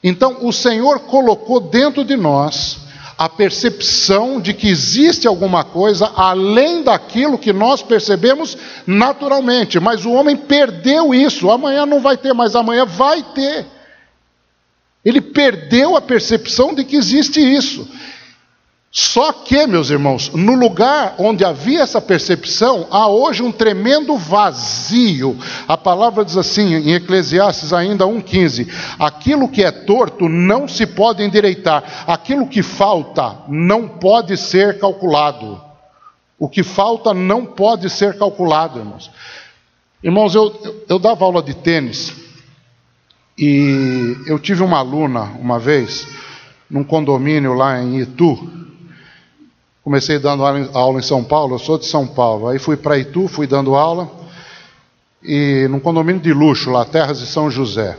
Então, 0.03 0.45
o 0.45 0.53
Senhor 0.53 0.99
colocou 1.01 1.59
dentro 1.59 2.03
de 2.03 2.15
nós 2.15 2.85
a 3.17 3.29
percepção 3.29 4.41
de 4.41 4.53
que 4.53 4.67
existe 4.67 5.27
alguma 5.27 5.63
coisa 5.63 6.11
além 6.15 6.83
daquilo 6.83 7.37
que 7.37 7.53
nós 7.53 7.81
percebemos 7.81 8.57
naturalmente, 8.85 9.79
mas 9.79 10.05
o 10.05 10.11
homem 10.11 10.35
perdeu 10.35 11.13
isso. 11.13 11.49
Amanhã 11.49 11.85
não 11.85 12.01
vai 12.01 12.17
ter, 12.17 12.33
mas 12.33 12.55
amanhã 12.55 12.85
vai 12.85 13.23
ter. 13.23 13.65
Ele 15.05 15.21
perdeu 15.21 15.95
a 15.95 16.01
percepção 16.01 16.73
de 16.73 16.83
que 16.83 16.95
existe 16.95 17.39
isso. 17.39 17.87
Só 18.97 19.33
que, 19.33 19.67
meus 19.67 19.89
irmãos, 19.89 20.31
no 20.33 20.55
lugar 20.55 21.15
onde 21.19 21.43
havia 21.43 21.81
essa 21.81 21.99
percepção, 21.99 22.87
há 22.89 23.09
hoje 23.09 23.43
um 23.43 23.51
tremendo 23.51 24.17
vazio. 24.17 25.37
A 25.67 25.75
palavra 25.77 26.23
diz 26.23 26.37
assim, 26.37 26.73
em 26.73 26.93
Eclesiastes 26.93 27.73
ainda 27.73 28.05
1,15: 28.05 28.67
aquilo 28.97 29.49
que 29.49 29.63
é 29.65 29.69
torto 29.69 30.29
não 30.29 30.65
se 30.65 30.87
pode 30.87 31.21
endireitar, 31.21 32.05
aquilo 32.07 32.47
que 32.47 32.63
falta 32.63 33.35
não 33.49 33.85
pode 33.85 34.37
ser 34.37 34.79
calculado. 34.79 35.61
O 36.39 36.47
que 36.47 36.63
falta 36.63 37.13
não 37.13 37.45
pode 37.45 37.89
ser 37.89 38.17
calculado, 38.17 38.79
irmãos. 38.79 39.11
Irmãos, 40.01 40.33
eu, 40.33 40.57
eu, 40.63 40.85
eu 40.87 40.99
dava 40.99 41.25
aula 41.25 41.43
de 41.43 41.53
tênis 41.53 42.24
e 43.37 44.17
eu 44.25 44.39
tive 44.39 44.63
uma 44.63 44.77
aluna 44.77 45.31
uma 45.39 45.59
vez, 45.59 46.07
num 46.69 46.83
condomínio 46.83 47.53
lá 47.53 47.81
em 47.81 47.99
Itu. 47.99 48.51
Comecei 49.83 50.17
dando 50.17 50.43
aula 50.43 50.99
em 50.99 51.03
São 51.03 51.23
Paulo, 51.23 51.55
eu 51.55 51.59
sou 51.59 51.77
de 51.77 51.85
São 51.85 52.07
Paulo. 52.07 52.47
Aí 52.47 52.57
fui 52.57 52.75
para 52.77 52.97
Itu, 52.97 53.27
fui 53.27 53.45
dando 53.45 53.75
aula, 53.75 54.09
e 55.21 55.67
num 55.69 55.79
condomínio 55.79 56.21
de 56.21 56.33
luxo 56.33 56.71
lá, 56.71 56.85
Terras 56.85 57.19
de 57.19 57.27
São 57.27 57.51
José. 57.51 57.97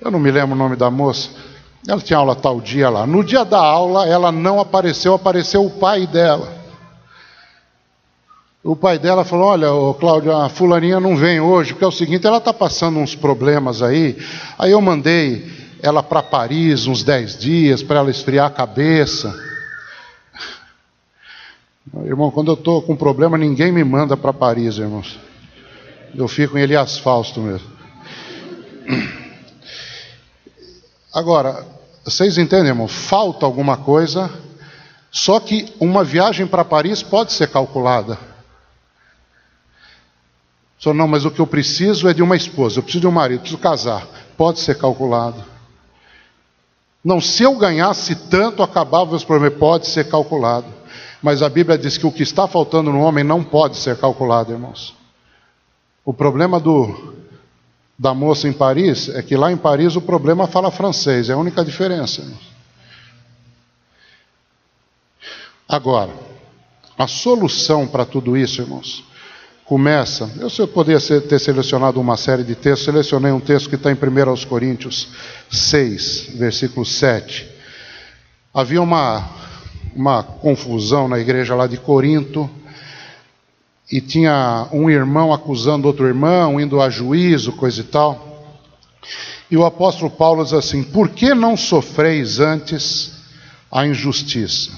Eu 0.00 0.10
não 0.10 0.18
me 0.18 0.30
lembro 0.30 0.54
o 0.54 0.58
nome 0.58 0.76
da 0.76 0.90
moça. 0.90 1.30
Ela 1.86 2.00
tinha 2.00 2.18
aula 2.18 2.34
tal 2.34 2.60
dia 2.60 2.88
lá. 2.88 3.06
No 3.06 3.22
dia 3.24 3.44
da 3.44 3.58
aula, 3.58 4.06
ela 4.06 4.32
não 4.32 4.60
apareceu, 4.60 5.14
apareceu 5.14 5.64
o 5.64 5.70
pai 5.70 6.06
dela. 6.06 6.63
O 8.64 8.74
pai 8.74 8.98
dela 8.98 9.24
falou: 9.26 9.48
Olha, 9.48 9.68
Cláudio, 10.00 10.34
a 10.34 10.48
fulaninha 10.48 10.98
não 10.98 11.14
vem 11.14 11.38
hoje, 11.38 11.74
porque 11.74 11.84
é 11.84 11.88
o 11.88 11.92
seguinte, 11.92 12.26
ela 12.26 12.38
está 12.38 12.50
passando 12.50 12.98
uns 12.98 13.14
problemas 13.14 13.82
aí. 13.82 14.16
Aí 14.58 14.70
eu 14.72 14.80
mandei 14.80 15.52
ela 15.82 16.02
para 16.02 16.22
Paris 16.22 16.86
uns 16.86 17.02
10 17.02 17.38
dias 17.38 17.82
para 17.82 17.98
ela 17.98 18.10
esfriar 18.10 18.46
a 18.46 18.50
cabeça. 18.50 19.38
Irmão, 22.06 22.30
quando 22.30 22.52
eu 22.52 22.54
estou 22.54 22.80
com 22.80 22.96
problema, 22.96 23.36
ninguém 23.36 23.70
me 23.70 23.84
manda 23.84 24.16
para 24.16 24.32
Paris, 24.32 24.78
irmãos. 24.78 25.20
Eu 26.14 26.26
fico 26.26 26.56
em 26.56 26.62
Elias 26.62 26.96
Fausto 26.96 27.42
mesmo. 27.42 27.68
Agora, 31.12 31.66
vocês 32.02 32.38
entendem, 32.38 32.68
irmão? 32.68 32.88
Falta 32.88 33.44
alguma 33.44 33.76
coisa, 33.76 34.30
só 35.10 35.38
que 35.38 35.70
uma 35.78 36.02
viagem 36.02 36.46
para 36.46 36.64
Paris 36.64 37.02
pode 37.02 37.30
ser 37.34 37.50
calculada. 37.50 38.32
Só 40.84 40.92
não, 40.92 41.08
mas 41.08 41.24
o 41.24 41.30
que 41.30 41.40
eu 41.40 41.46
preciso 41.46 42.06
é 42.10 42.12
de 42.12 42.22
uma 42.22 42.36
esposa, 42.36 42.78
eu 42.78 42.82
preciso 42.82 43.00
de 43.00 43.06
um 43.06 43.10
marido, 43.10 43.38
eu 43.38 43.40
preciso 43.40 43.58
casar. 43.58 44.06
Pode 44.36 44.60
ser 44.60 44.76
calculado. 44.76 45.42
Não, 47.02 47.22
se 47.22 47.42
eu 47.42 47.56
ganhasse 47.56 48.14
tanto, 48.28 48.62
acabava 48.62 49.16
os 49.16 49.24
problemas. 49.24 49.58
Pode 49.58 49.86
ser 49.86 50.10
calculado. 50.10 50.66
Mas 51.22 51.40
a 51.40 51.48
Bíblia 51.48 51.78
diz 51.78 51.96
que 51.96 52.06
o 52.06 52.12
que 52.12 52.22
está 52.22 52.46
faltando 52.46 52.92
no 52.92 53.00
homem 53.00 53.24
não 53.24 53.42
pode 53.42 53.78
ser 53.78 53.96
calculado, 53.96 54.52
irmãos. 54.52 54.94
O 56.04 56.12
problema 56.12 56.60
do, 56.60 57.14
da 57.98 58.12
moça 58.12 58.46
em 58.46 58.52
Paris 58.52 59.08
é 59.08 59.22
que 59.22 59.38
lá 59.38 59.50
em 59.50 59.56
Paris 59.56 59.96
o 59.96 60.02
problema 60.02 60.46
fala 60.46 60.70
francês, 60.70 61.30
é 61.30 61.32
a 61.32 61.38
única 61.38 61.64
diferença. 61.64 62.20
Irmãos. 62.20 62.52
Agora, 65.66 66.12
a 66.98 67.06
solução 67.06 67.86
para 67.86 68.04
tudo 68.04 68.36
isso, 68.36 68.60
irmãos, 68.60 69.13
começa. 69.64 70.30
Eu 70.58 70.68
poderia 70.68 71.00
ter 71.20 71.38
selecionado 71.38 72.00
uma 72.00 72.16
série 72.16 72.44
de 72.44 72.54
textos, 72.54 72.84
selecionei 72.84 73.32
um 73.32 73.40
texto 73.40 73.68
que 73.68 73.76
está 73.76 73.90
em 73.90 73.94
1 73.94 74.46
Coríntios 74.46 75.08
6, 75.50 76.34
versículo 76.36 76.84
7. 76.84 77.48
Havia 78.52 78.80
uma 78.80 79.44
uma 79.94 80.22
confusão 80.22 81.06
na 81.08 81.18
igreja 81.18 81.54
lá 81.54 81.66
de 81.66 81.76
Corinto, 81.76 82.50
e 83.90 84.00
tinha 84.00 84.68
um 84.72 84.90
irmão 84.90 85.32
acusando 85.32 85.86
outro 85.86 86.06
irmão, 86.06 86.60
indo 86.60 86.80
a 86.80 86.90
juízo, 86.90 87.52
coisa 87.52 87.80
e 87.80 87.84
tal. 87.84 88.58
E 89.50 89.56
o 89.56 89.64
apóstolo 89.64 90.10
Paulo 90.10 90.42
diz 90.42 90.52
assim: 90.52 90.82
Por 90.82 91.10
que 91.10 91.34
não 91.34 91.56
sofreis 91.56 92.40
antes 92.40 93.12
a 93.70 93.86
injustiça? 93.86 94.72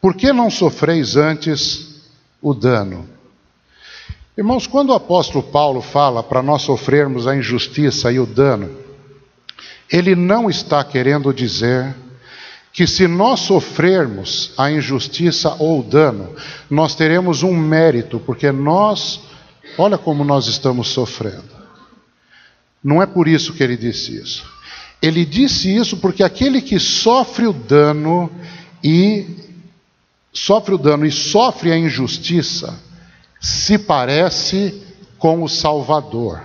Por 0.00 0.14
que 0.14 0.32
não 0.32 0.50
sofreis 0.50 1.16
antes 1.16 2.02
o 2.42 2.52
dano? 2.52 3.08
Irmãos, 4.36 4.66
quando 4.66 4.90
o 4.90 4.94
apóstolo 4.94 5.42
Paulo 5.42 5.82
fala 5.82 6.22
para 6.22 6.42
nós 6.42 6.62
sofrermos 6.62 7.26
a 7.26 7.36
injustiça 7.36 8.10
e 8.10 8.18
o 8.18 8.24
dano, 8.24 8.74
ele 9.90 10.16
não 10.16 10.48
está 10.48 10.82
querendo 10.82 11.34
dizer 11.34 11.94
que 12.72 12.86
se 12.86 13.06
nós 13.06 13.40
sofrermos 13.40 14.54
a 14.56 14.70
injustiça 14.70 15.54
ou 15.58 15.80
o 15.80 15.82
dano, 15.82 16.34
nós 16.70 16.94
teremos 16.94 17.42
um 17.42 17.54
mérito, 17.54 18.18
porque 18.20 18.50
nós, 18.50 19.20
olha 19.76 19.98
como 19.98 20.24
nós 20.24 20.46
estamos 20.46 20.88
sofrendo. 20.88 21.52
Não 22.82 23.02
é 23.02 23.06
por 23.06 23.28
isso 23.28 23.52
que 23.52 23.62
ele 23.62 23.76
disse 23.76 24.16
isso. 24.16 24.50
Ele 25.02 25.26
disse 25.26 25.76
isso 25.76 25.98
porque 25.98 26.22
aquele 26.22 26.62
que 26.62 26.80
sofre 26.80 27.46
o 27.46 27.52
dano 27.52 28.30
e 28.82 29.26
sofre 30.32 30.74
o 30.74 30.78
dano 30.78 31.04
e 31.04 31.12
sofre 31.12 31.70
a 31.70 31.76
injustiça, 31.76 32.80
se 33.42 33.76
parece 33.76 34.80
com 35.18 35.42
o 35.42 35.48
Salvador. 35.48 36.42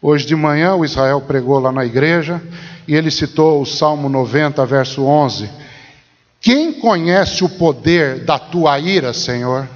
Hoje 0.00 0.24
de 0.24 0.36
manhã 0.36 0.76
o 0.76 0.84
Israel 0.84 1.20
pregou 1.20 1.58
lá 1.58 1.72
na 1.72 1.84
igreja 1.84 2.40
e 2.86 2.94
ele 2.94 3.10
citou 3.10 3.60
o 3.60 3.66
Salmo 3.66 4.08
90, 4.08 4.64
verso 4.64 5.02
11. 5.02 5.50
Quem 6.40 6.74
conhece 6.74 7.42
o 7.42 7.48
poder 7.48 8.24
da 8.24 8.38
tua 8.38 8.78
ira, 8.78 9.12
Senhor? 9.12 9.68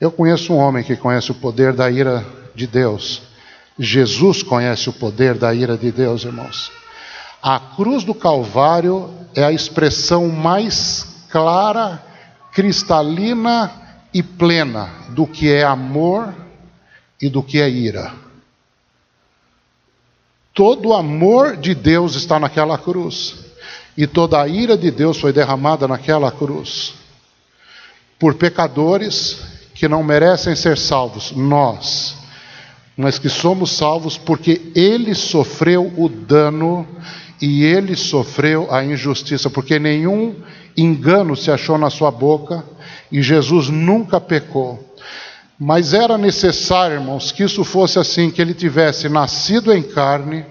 Eu 0.00 0.10
conheço 0.10 0.52
um 0.52 0.56
homem 0.56 0.82
que 0.82 0.96
conhece 0.96 1.30
o 1.30 1.36
poder 1.36 1.72
da 1.72 1.88
ira 1.88 2.26
de 2.52 2.66
Deus. 2.66 3.22
Jesus 3.78 4.42
conhece 4.42 4.88
o 4.88 4.92
poder 4.92 5.34
da 5.34 5.54
ira 5.54 5.78
de 5.78 5.92
Deus, 5.92 6.24
irmãos. 6.24 6.72
A 7.40 7.60
cruz 7.60 8.02
do 8.02 8.14
Calvário 8.14 9.08
é 9.36 9.44
a 9.44 9.52
expressão 9.52 10.28
mais 10.28 11.06
clara, 11.30 12.02
cristalina 12.52 13.83
e 14.14 14.22
plena 14.22 14.88
do 15.10 15.26
que 15.26 15.50
é 15.50 15.64
amor 15.64 16.32
e 17.20 17.28
do 17.28 17.42
que 17.42 17.60
é 17.60 17.68
ira. 17.68 18.14
Todo 20.54 20.90
o 20.90 20.94
amor 20.94 21.56
de 21.56 21.74
Deus 21.74 22.14
está 22.14 22.38
naquela 22.38 22.78
cruz, 22.78 23.34
e 23.96 24.06
toda 24.06 24.40
a 24.40 24.46
ira 24.46 24.78
de 24.78 24.88
Deus 24.92 25.18
foi 25.18 25.32
derramada 25.32 25.88
naquela 25.88 26.30
cruz, 26.30 26.94
por 28.16 28.34
pecadores 28.34 29.42
que 29.74 29.88
não 29.88 30.04
merecem 30.04 30.54
ser 30.54 30.78
salvos, 30.78 31.32
nós, 31.32 32.16
mas 32.96 33.18
que 33.18 33.28
somos 33.28 33.72
salvos 33.72 34.16
porque 34.16 34.70
Ele 34.76 35.12
sofreu 35.12 35.92
o 35.96 36.08
dano 36.08 36.86
e 37.42 37.64
Ele 37.64 37.96
sofreu 37.96 38.72
a 38.72 38.84
injustiça, 38.84 39.50
porque 39.50 39.80
nenhum 39.80 40.36
engano 40.76 41.34
se 41.34 41.50
achou 41.50 41.76
na 41.76 41.90
sua 41.90 42.12
boca 42.12 42.64
e 43.14 43.22
Jesus 43.22 43.68
nunca 43.68 44.20
pecou. 44.20 44.92
Mas 45.56 45.94
era 45.94 46.18
necessário, 46.18 46.96
irmãos, 46.96 47.30
que 47.30 47.44
isso 47.44 47.62
fosse 47.62 47.96
assim: 47.96 48.28
que 48.28 48.42
ele 48.42 48.52
tivesse 48.52 49.08
nascido 49.08 49.72
em 49.72 49.84
carne, 49.84 50.44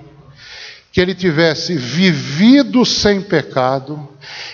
que 0.89 1.01
ele 1.01 1.13
tivesse 1.13 1.75
vivido 1.75 2.85
sem 2.85 3.19
pecado, 3.19 4.07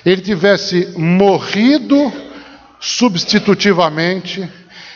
ele 0.04 0.24
tivesse 0.24 0.92
morrido 0.98 2.12
substitutivamente, 2.80 4.50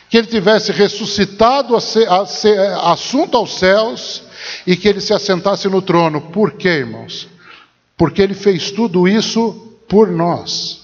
que 0.09 0.17
ele 0.17 0.25
tivesse 0.25 0.71
ressuscitado, 0.71 1.75
a 1.75 1.81
ser, 1.81 2.09
a 2.09 2.25
ser, 2.25 2.57
assunto 2.81 3.37
aos 3.37 3.59
céus 3.59 4.23
e 4.65 4.75
que 4.75 4.87
ele 4.87 4.99
se 4.99 5.13
assentasse 5.13 5.69
no 5.69 5.83
trono. 5.83 6.19
Por 6.19 6.53
quê, 6.53 6.79
irmãos? 6.79 7.27
Porque 7.95 8.23
ele 8.23 8.33
fez 8.33 8.71
tudo 8.71 9.07
isso 9.07 9.77
por 9.87 10.09
nós. 10.09 10.82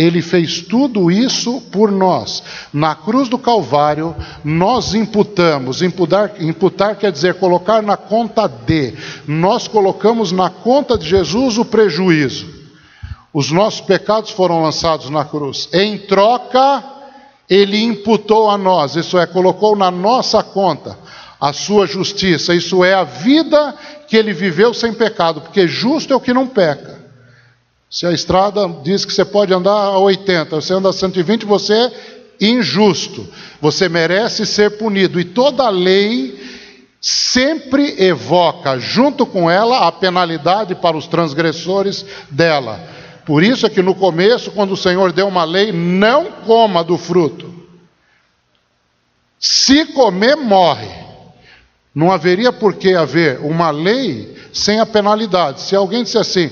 Ele 0.00 0.22
fez 0.22 0.62
tudo 0.62 1.10
isso 1.10 1.60
por 1.70 1.92
nós. 1.92 2.42
Na 2.72 2.94
cruz 2.94 3.28
do 3.28 3.36
Calvário, 3.36 4.16
nós 4.42 4.94
imputamos, 4.94 5.82
imputar, 5.82 6.32
imputar 6.40 6.96
quer 6.96 7.12
dizer 7.12 7.34
colocar 7.34 7.82
na 7.82 7.98
conta 7.98 8.48
de, 8.48 8.94
nós 9.28 9.68
colocamos 9.68 10.32
na 10.32 10.48
conta 10.48 10.96
de 10.96 11.06
Jesus 11.06 11.58
o 11.58 11.66
prejuízo. 11.66 12.46
Os 13.30 13.50
nossos 13.50 13.82
pecados 13.82 14.30
foram 14.30 14.62
lançados 14.62 15.10
na 15.10 15.22
cruz. 15.22 15.68
Em 15.70 15.98
troca, 15.98 16.82
ele 17.46 17.82
imputou 17.82 18.48
a 18.48 18.56
nós, 18.56 18.96
isso 18.96 19.18
é, 19.18 19.26
colocou 19.26 19.76
na 19.76 19.90
nossa 19.90 20.42
conta 20.42 20.96
a 21.38 21.52
sua 21.52 21.86
justiça, 21.86 22.54
isso 22.54 22.82
é, 22.82 22.94
a 22.94 23.04
vida 23.04 23.74
que 24.08 24.16
ele 24.16 24.32
viveu 24.32 24.72
sem 24.72 24.94
pecado, 24.94 25.42
porque 25.42 25.68
justo 25.68 26.14
é 26.14 26.16
o 26.16 26.20
que 26.20 26.32
não 26.32 26.46
peca. 26.46 26.99
Se 27.90 28.06
a 28.06 28.12
estrada 28.12 28.68
diz 28.84 29.04
que 29.04 29.12
você 29.12 29.24
pode 29.24 29.52
andar 29.52 29.72
a 29.72 29.98
80, 29.98 30.54
você 30.60 30.72
anda 30.72 30.90
a 30.90 30.92
120, 30.92 31.44
você 31.44 31.74
é 31.74 31.92
injusto. 32.40 33.26
Você 33.60 33.88
merece 33.88 34.46
ser 34.46 34.78
punido. 34.78 35.18
E 35.18 35.24
toda 35.24 35.68
lei 35.68 36.38
sempre 37.00 38.00
evoca, 38.00 38.78
junto 38.78 39.26
com 39.26 39.50
ela, 39.50 39.88
a 39.88 39.92
penalidade 39.92 40.76
para 40.76 40.96
os 40.96 41.08
transgressores 41.08 42.06
dela. 42.30 42.80
Por 43.26 43.42
isso 43.42 43.66
é 43.66 43.70
que 43.70 43.82
no 43.82 43.94
começo, 43.94 44.52
quando 44.52 44.72
o 44.72 44.76
Senhor 44.76 45.12
deu 45.12 45.26
uma 45.26 45.42
lei, 45.42 45.72
não 45.72 46.26
coma 46.46 46.84
do 46.84 46.96
fruto. 46.96 47.52
Se 49.36 49.86
comer, 49.86 50.36
morre. 50.36 50.88
Não 51.92 52.12
haveria 52.12 52.52
por 52.52 52.74
que 52.74 52.94
haver 52.94 53.40
uma 53.40 53.70
lei 53.70 54.36
sem 54.52 54.78
a 54.78 54.86
penalidade. 54.86 55.60
Se 55.62 55.74
alguém 55.74 56.04
disser 56.04 56.20
assim, 56.20 56.50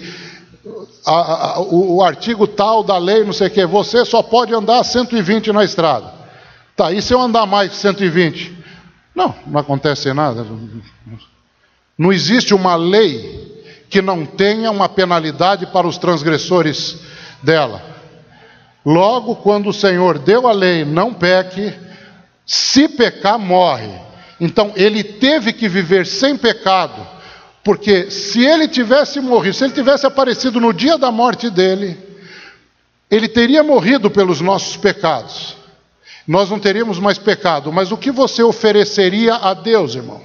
a, 1.06 1.12
a, 1.12 1.60
o, 1.60 1.96
o, 1.96 2.02
artigo 2.02 2.46
tal 2.46 2.82
da 2.82 2.98
lei, 2.98 3.24
não 3.24 3.32
sei 3.32 3.48
o 3.48 3.50
que, 3.50 3.64
você 3.66 4.04
só 4.04 4.22
pode 4.22 4.54
andar 4.54 4.84
120 4.84 5.52
na 5.52 5.64
estrada. 5.64 6.12
Tá, 6.76 6.92
e 6.92 7.02
se 7.02 7.12
eu 7.12 7.20
andar 7.20 7.46
mais 7.46 7.70
que 7.70 7.76
120? 7.76 8.56
Não, 9.14 9.34
não 9.46 9.60
acontece 9.60 10.12
nada. 10.12 10.46
Não 11.96 12.12
existe 12.12 12.54
uma 12.54 12.76
lei 12.76 13.64
que 13.90 14.00
não 14.00 14.24
tenha 14.24 14.70
uma 14.70 14.88
penalidade 14.88 15.66
para 15.66 15.86
os 15.86 15.98
transgressores 15.98 16.98
dela. 17.42 17.82
Logo, 18.84 19.36
quando 19.36 19.70
o 19.70 19.74
Senhor 19.74 20.18
deu 20.18 20.46
a 20.46 20.52
lei, 20.52 20.84
não 20.84 21.12
peque, 21.12 21.74
se 22.46 22.88
pecar, 22.88 23.38
morre. 23.38 23.90
Então, 24.40 24.72
ele 24.76 25.02
teve 25.02 25.52
que 25.52 25.68
viver 25.68 26.06
sem 26.06 26.36
pecado 26.36 27.17
porque 27.62 28.10
se 28.10 28.44
ele 28.44 28.68
tivesse 28.68 29.20
morrido, 29.20 29.54
se 29.54 29.64
ele 29.64 29.72
tivesse 29.72 30.06
aparecido 30.06 30.60
no 30.60 30.72
dia 30.72 30.96
da 30.96 31.10
morte 31.10 31.50
dele, 31.50 31.98
ele 33.10 33.28
teria 33.28 33.62
morrido 33.62 34.10
pelos 34.10 34.40
nossos 34.40 34.76
pecados. 34.76 35.56
Nós 36.26 36.50
não 36.50 36.58
teríamos 36.58 36.98
mais 36.98 37.18
pecado, 37.18 37.72
mas 37.72 37.90
o 37.90 37.96
que 37.96 38.10
você 38.10 38.42
ofereceria 38.42 39.34
a 39.34 39.54
Deus, 39.54 39.94
irmão? 39.94 40.20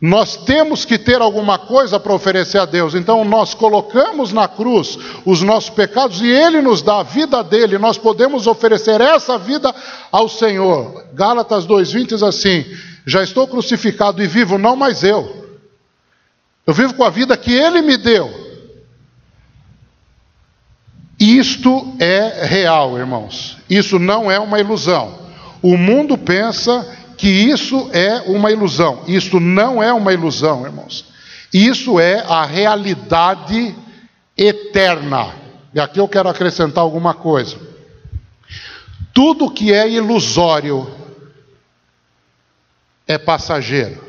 Nós 0.00 0.36
temos 0.36 0.84
que 0.84 0.98
ter 0.98 1.22
alguma 1.22 1.58
coisa 1.58 1.98
para 1.98 2.12
oferecer 2.12 2.58
a 2.58 2.66
Deus, 2.66 2.94
então 2.94 3.24
nós 3.24 3.54
colocamos 3.54 4.30
na 4.30 4.46
cruz 4.46 4.98
os 5.24 5.40
nossos 5.40 5.70
pecados 5.70 6.20
e 6.20 6.28
Ele 6.28 6.60
nos 6.60 6.82
dá 6.82 6.98
a 7.00 7.02
vida 7.02 7.42
dele, 7.42 7.78
nós 7.78 7.96
podemos 7.96 8.46
oferecer 8.46 9.00
essa 9.00 9.38
vida 9.38 9.74
ao 10.12 10.28
Senhor. 10.28 11.06
Gálatas 11.14 11.66
2,20 11.66 12.06
diz 12.08 12.22
assim: 12.22 12.66
Já 13.06 13.22
estou 13.22 13.48
crucificado 13.48 14.22
e 14.22 14.26
vivo, 14.26 14.58
não 14.58 14.76
mais 14.76 15.02
eu 15.02 15.45
eu 16.66 16.74
vivo 16.74 16.94
com 16.94 17.04
a 17.04 17.10
vida 17.10 17.36
que 17.36 17.52
Ele 17.52 17.80
me 17.82 17.96
deu. 17.96 18.46
Isto 21.18 21.96
é 21.98 22.44
real, 22.44 22.98
irmãos. 22.98 23.56
Isso 23.70 23.98
não 23.98 24.30
é 24.30 24.38
uma 24.38 24.60
ilusão. 24.60 25.26
O 25.62 25.76
mundo 25.76 26.18
pensa 26.18 26.84
que 27.16 27.28
isso 27.28 27.88
é 27.92 28.20
uma 28.26 28.50
ilusão. 28.50 29.02
Isso 29.06 29.40
não 29.40 29.82
é 29.82 29.92
uma 29.92 30.12
ilusão, 30.12 30.66
irmãos. 30.66 31.06
Isso 31.52 31.98
é 31.98 32.20
a 32.20 32.44
realidade 32.44 33.74
eterna. 34.36 35.34
E 35.72 35.80
aqui 35.80 35.98
eu 35.98 36.08
quero 36.08 36.28
acrescentar 36.28 36.82
alguma 36.84 37.14
coisa. 37.14 37.56
Tudo 39.14 39.50
que 39.50 39.72
é 39.72 39.88
ilusório 39.88 40.86
é 43.08 43.16
passageiro. 43.16 44.05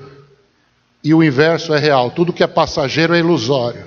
E 1.08 1.13
o 1.13 1.24
inverso 1.24 1.74
é 1.74 1.80
real. 1.80 2.12
Tudo 2.12 2.34
que 2.34 2.43
é 2.43 2.48
passageiro 2.48 3.15
é 3.15 3.20
ilusório. 3.20 3.86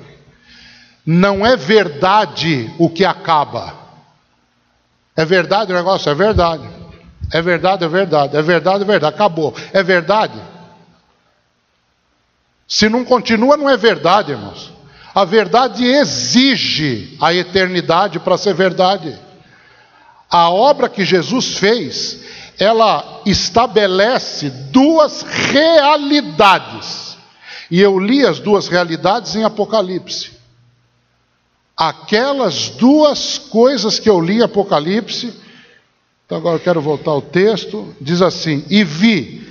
Não 1.05 1.45
é 1.45 1.55
verdade 1.55 2.73
o 2.79 2.89
que 2.89 3.05
acaba. 3.05 3.75
É 5.15 5.23
verdade 5.23 5.71
o 5.71 5.75
negócio? 5.75 6.11
É 6.11 6.15
verdade. 6.15 6.67
É 7.31 7.43
verdade, 7.43 7.85
é 7.85 7.89
verdade. 7.89 8.37
É 8.39 8.41
verdade, 8.41 8.85
é 8.85 8.87
verdade. 8.87 9.15
Acabou. 9.15 9.55
É 9.71 9.83
verdade. 9.83 10.41
Se 12.67 12.89
não 12.89 13.05
continua, 13.05 13.55
não 13.55 13.69
é 13.69 13.77
verdade, 13.77 14.33
irmãos. 14.33 14.73
A 15.15 15.23
verdade 15.27 15.85
exige 15.85 17.19
a 17.21 17.35
eternidade 17.35 18.19
para 18.19 18.39
ser 18.39 18.55
verdade. 18.55 19.15
A 20.31 20.49
obra 20.49 20.89
que 20.89 21.05
Jesus 21.05 21.59
fez, 21.59 22.19
ela 22.59 23.21
estabelece 23.27 24.49
duas 24.49 25.21
realidades 25.21 27.10
e 27.71 27.81
eu 27.81 27.99
li 27.99 28.27
as 28.27 28.41
duas 28.41 28.69
realidades 28.69 29.37
em 29.37 29.45
Apocalipse. 29.45 30.33
Aquelas 31.77 32.69
duas 32.71 33.39
coisas 33.39 33.99
que 33.99 34.11
eu 34.11 34.21
li 34.21 34.39
em 34.39 34.43
Apocalipse 34.43 35.33
Então 36.27 36.37
agora 36.37 36.57
eu 36.57 36.61
quero 36.61 36.81
voltar 36.81 37.13
ao 37.13 37.23
texto. 37.23 37.95
Diz 38.01 38.21
assim: 38.21 38.65
E 38.69 38.83
vi, 38.85 39.47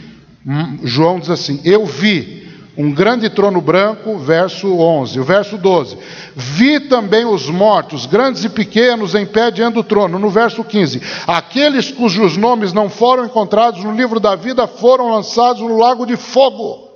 hum, 0.46 0.80
João 0.84 1.20
diz 1.20 1.30
assim: 1.30 1.62
Eu 1.64 1.86
vi 1.86 2.48
um 2.78 2.94
grande 2.94 3.30
trono 3.30 3.60
branco, 3.60 4.18
verso 4.20 4.68
11. 4.68 5.20
O 5.20 5.24
verso 5.24 5.58
12: 5.58 5.98
Vi 6.36 6.82
também 6.82 7.26
os 7.26 7.50
mortos, 7.50 8.06
grandes 8.06 8.44
e 8.44 8.50
pequenos, 8.50 9.16
em 9.16 9.26
pé 9.26 9.50
diante 9.50 9.76
do 9.76 9.84
trono. 9.84 10.20
No 10.20 10.30
verso 10.30 10.64
15: 10.64 11.02
Aqueles 11.26 11.90
cujos 11.90 12.38
nomes 12.38 12.74
não 12.74 12.90
foram 12.90 13.26
encontrados 13.26 13.84
no 13.84 13.94
livro 13.94 14.20
da 14.20 14.36
vida 14.36 14.68
foram 14.68 15.10
lançados 15.10 15.62
no 15.62 15.78
lago 15.78 16.06
de 16.06 16.16
fogo. 16.16 16.89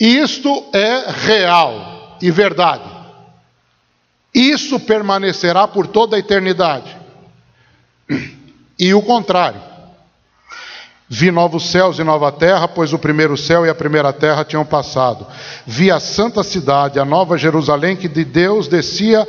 Isto 0.00 0.64
é 0.72 1.10
real 1.10 2.16
e 2.22 2.30
verdade. 2.30 2.84
Isso 4.34 4.80
permanecerá 4.80 5.68
por 5.68 5.86
toda 5.86 6.16
a 6.16 6.18
eternidade. 6.18 6.96
E 8.78 8.94
o 8.94 9.02
contrário. 9.02 9.60
Vi 11.12 11.32
novos 11.32 11.70
céus 11.70 11.98
e 11.98 12.04
nova 12.04 12.30
terra, 12.30 12.68
pois 12.68 12.92
o 12.92 12.98
primeiro 12.98 13.36
céu 13.36 13.66
e 13.66 13.68
a 13.68 13.74
primeira 13.74 14.12
terra 14.12 14.44
tinham 14.44 14.64
passado. 14.64 15.26
Vi 15.66 15.90
a 15.90 15.98
santa 15.98 16.44
cidade, 16.44 17.00
a 17.00 17.04
nova 17.04 17.36
Jerusalém, 17.36 17.96
que 17.96 18.08
de 18.08 18.24
Deus 18.24 18.68
descia 18.68 19.26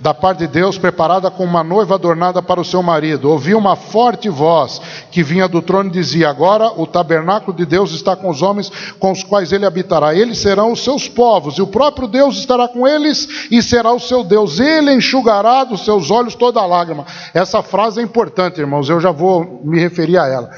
da 0.00 0.14
parte 0.14 0.40
de 0.40 0.46
Deus, 0.46 0.78
preparada 0.78 1.30
com 1.30 1.44
uma 1.44 1.64
noiva 1.64 1.96
adornada 1.96 2.40
para 2.40 2.60
o 2.60 2.64
seu 2.64 2.82
marido. 2.82 3.30
Ouvi 3.30 3.54
uma 3.54 3.76
forte 3.76 4.28
voz 4.28 4.80
que 5.10 5.22
vinha 5.22 5.48
do 5.48 5.60
trono 5.60 5.88
e 5.88 5.92
dizia: 5.92 6.28
Agora 6.28 6.72
o 6.76 6.86
tabernáculo 6.86 7.56
de 7.56 7.66
Deus 7.66 7.92
está 7.92 8.14
com 8.14 8.28
os 8.30 8.42
homens 8.42 8.70
com 8.98 9.10
os 9.10 9.22
quais 9.22 9.52
ele 9.52 9.66
habitará. 9.66 10.14
Eles 10.14 10.38
serão 10.38 10.72
os 10.72 10.84
seus 10.84 11.08
povos, 11.08 11.58
e 11.58 11.62
o 11.62 11.66
próprio 11.66 12.06
Deus 12.06 12.38
estará 12.38 12.68
com 12.68 12.86
eles 12.86 13.48
e 13.50 13.62
será 13.62 13.92
o 13.92 14.00
seu 14.00 14.22
Deus. 14.22 14.60
Ele 14.60 14.92
enxugará 14.92 15.64
dos 15.64 15.84
seus 15.84 16.10
olhos 16.10 16.34
toda 16.34 16.64
lágrima. 16.64 17.04
Essa 17.34 17.62
frase 17.62 18.00
é 18.00 18.02
importante, 18.02 18.60
irmãos, 18.60 18.88
eu 18.88 19.00
já 19.00 19.10
vou 19.10 19.60
me 19.64 19.80
referir 19.80 20.18
a 20.18 20.26
ela. 20.26 20.50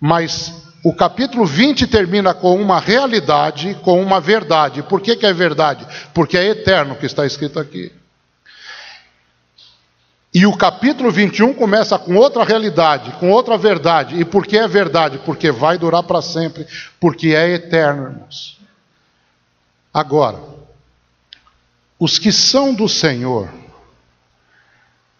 Mas 0.00 0.52
o 0.82 0.94
capítulo 0.94 1.44
20 1.44 1.86
termina 1.86 2.32
com 2.32 2.60
uma 2.60 2.80
realidade, 2.80 3.76
com 3.82 4.02
uma 4.02 4.20
verdade. 4.20 4.82
Por 4.82 5.00
que, 5.00 5.14
que 5.14 5.26
é 5.26 5.32
verdade? 5.32 5.86
Porque 6.14 6.38
é 6.38 6.46
eterno 6.46 6.96
que 6.96 7.06
está 7.06 7.26
escrito 7.26 7.58
aqui. 7.58 7.99
E 10.32 10.46
o 10.46 10.56
capítulo 10.56 11.10
21 11.10 11.54
começa 11.54 11.98
com 11.98 12.14
outra 12.14 12.44
realidade, 12.44 13.10
com 13.18 13.30
outra 13.30 13.58
verdade. 13.58 14.20
E 14.20 14.24
por 14.24 14.46
que 14.46 14.56
é 14.56 14.68
verdade? 14.68 15.18
Porque 15.18 15.50
vai 15.50 15.76
durar 15.76 16.04
para 16.04 16.22
sempre, 16.22 16.66
porque 17.00 17.34
é 17.34 17.48
eterno, 17.50 18.10
irmãos. 18.10 18.60
Agora, 19.92 20.40
os 21.98 22.16
que 22.16 22.30
são 22.30 22.72
do 22.72 22.88
Senhor 22.88 23.50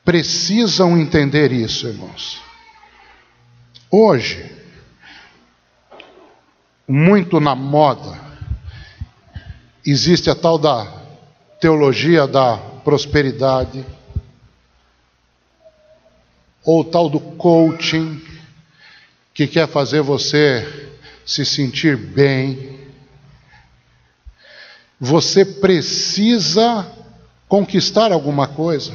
precisam 0.05 0.97
entender 0.97 1.51
isso, 1.51 1.89
irmãos. 1.89 2.41
Hoje, 3.91 4.57
muito 6.87 7.41
na 7.41 7.57
moda. 7.57 8.17
Existe 9.85 10.31
a 10.31 10.37
tal 10.37 10.57
da 10.57 10.87
teologia 11.61 12.29
da 12.29 12.57
prosperidade, 12.85 13.85
ou 16.65 16.85
tal 16.85 17.09
do 17.09 17.21
coaching, 17.21 18.21
que 19.33 19.47
quer 19.47 19.69
fazer 19.69 20.03
você 20.03 20.91
se 21.25 21.45
sentir 21.45 21.97
bem. 21.97 22.79
Você 25.01 25.45
precisa 25.45 26.87
conquistar 27.49 28.13
alguma 28.13 28.47
coisa. 28.47 28.95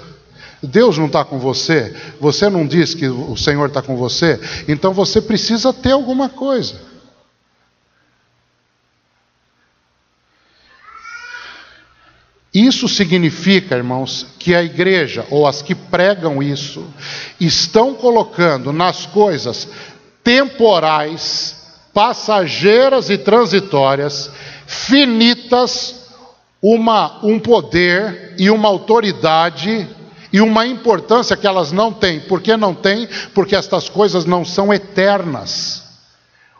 Deus 0.61 0.97
não 0.97 1.05
está 1.05 1.23
com 1.23 1.39
você, 1.39 1.95
você 2.19 2.49
não 2.49 2.65
diz 2.65 2.95
que 2.95 3.07
o 3.07 3.35
Senhor 3.37 3.67
está 3.67 3.81
com 3.81 3.95
você, 3.95 4.39
então 4.67 4.93
você 4.93 5.21
precisa 5.21 5.71
ter 5.71 5.91
alguma 5.91 6.29
coisa. 6.29 6.79
Isso 12.55 12.87
significa, 12.87 13.75
irmãos, 13.75 14.25
que 14.39 14.55
a 14.55 14.63
igreja, 14.63 15.25
ou 15.29 15.45
as 15.45 15.61
que 15.61 15.75
pregam 15.75 16.41
isso, 16.41 16.85
estão 17.37 17.93
colocando 17.93 18.71
nas 18.71 19.05
coisas 19.05 19.67
temporais, 20.23 21.53
passageiras 21.93 23.09
e 23.09 23.17
transitórias, 23.17 24.31
finitas, 24.65 26.07
uma, 26.61 27.19
um 27.25 27.37
poder 27.37 28.35
e 28.37 28.49
uma 28.49 28.69
autoridade 28.69 29.85
e 30.31 30.39
uma 30.39 30.65
importância 30.65 31.35
que 31.35 31.45
elas 31.45 31.73
não 31.73 31.91
têm. 31.91 32.21
Por 32.21 32.41
que 32.41 32.55
não 32.55 32.73
têm? 32.73 33.05
Porque 33.33 33.53
estas 33.57 33.89
coisas 33.89 34.23
não 34.23 34.45
são 34.45 34.73
eternas. 34.73 35.83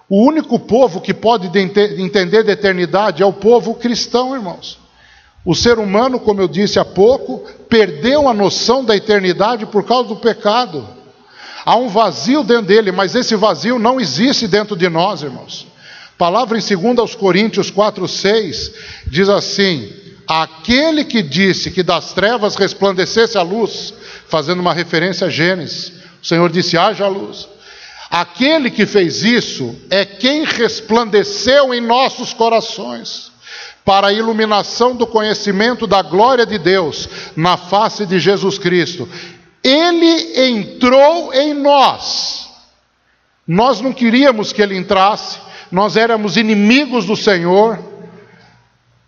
O 0.10 0.22
único 0.26 0.60
povo 0.60 1.00
que 1.00 1.14
pode 1.14 1.48
entender 1.58 2.44
de 2.44 2.52
eternidade 2.52 3.24
é 3.24 3.26
o 3.26 3.32
povo 3.32 3.76
cristão, 3.76 4.36
irmãos. 4.36 4.84
O 5.46 5.54
ser 5.54 5.78
humano, 5.78 6.20
como 6.20 6.42
eu 6.42 6.48
disse 6.48 6.80
há 6.80 6.84
pouco, 6.84 7.46
perdeu 7.70 8.28
a 8.28 8.34
noção 8.34 8.84
da 8.84 8.96
eternidade 8.96 9.68
por 9.68 9.84
causa 9.86 10.10
do 10.10 10.16
pecado. 10.16 10.88
Há 11.64 11.76
um 11.76 11.88
vazio 11.88 12.44
dentro 12.44 12.66
dele, 12.66 12.92
mas 12.92 13.14
esse 13.14 13.36
vazio 13.36 13.78
não 13.78 14.02
existe 14.02 14.48
dentro 14.48 14.76
de 14.76 14.90
nós, 14.90 15.22
irmãos. 15.22 15.68
Palavra 16.18 16.58
em 16.58 16.96
2 16.96 17.14
Coríntios 17.14 17.70
4, 17.70 18.08
6 18.08 18.72
diz 19.06 19.30
assim: 19.30 19.94
Aquele 20.28 21.06
que 21.06 21.22
disse 21.22 21.70
que 21.70 21.84
das 21.84 22.14
trevas 22.14 22.56
resplandecesse 22.56 23.38
a 23.38 23.44
luz, 23.44 23.94
fazendo 24.28 24.62
uma 24.62 24.74
referência 24.74 25.28
a 25.28 25.30
Gênesis, 25.30 25.92
o 26.24 26.26
Senhor 26.26 26.50
disse: 26.50 26.76
haja 26.76 27.08
luz. 27.08 27.48
Aquele 28.10 28.72
que 28.72 28.86
fez 28.86 29.24
isso 29.24 29.76
é 29.92 30.06
quem 30.06 30.44
resplandeceu 30.44 31.72
em 31.74 31.82
nossos 31.82 32.34
corações 32.34 33.35
para 33.86 34.08
a 34.08 34.14
iluminação 34.14 34.96
do 34.96 35.06
conhecimento 35.06 35.86
da 35.86 36.02
glória 36.02 36.46
de 36.46 36.58
Deus 36.58 37.08
na 37.36 37.56
face 37.56 38.06
de 38.06 38.20
Jesus 38.20 38.58
Cristo. 38.58 39.08
Ele 39.64 40.48
entrou 40.50 41.32
em 41.32 41.54
nós. 41.54 42.50
Nós 43.48 43.80
não 43.80 43.94
queríamos 43.94 44.52
que 44.52 44.62
ele 44.62 44.76
entrasse, 44.76 45.40
nós 45.72 45.96
éramos 45.96 46.36
inimigos 46.36 47.06
do 47.06 47.16
Senhor. 47.16 47.80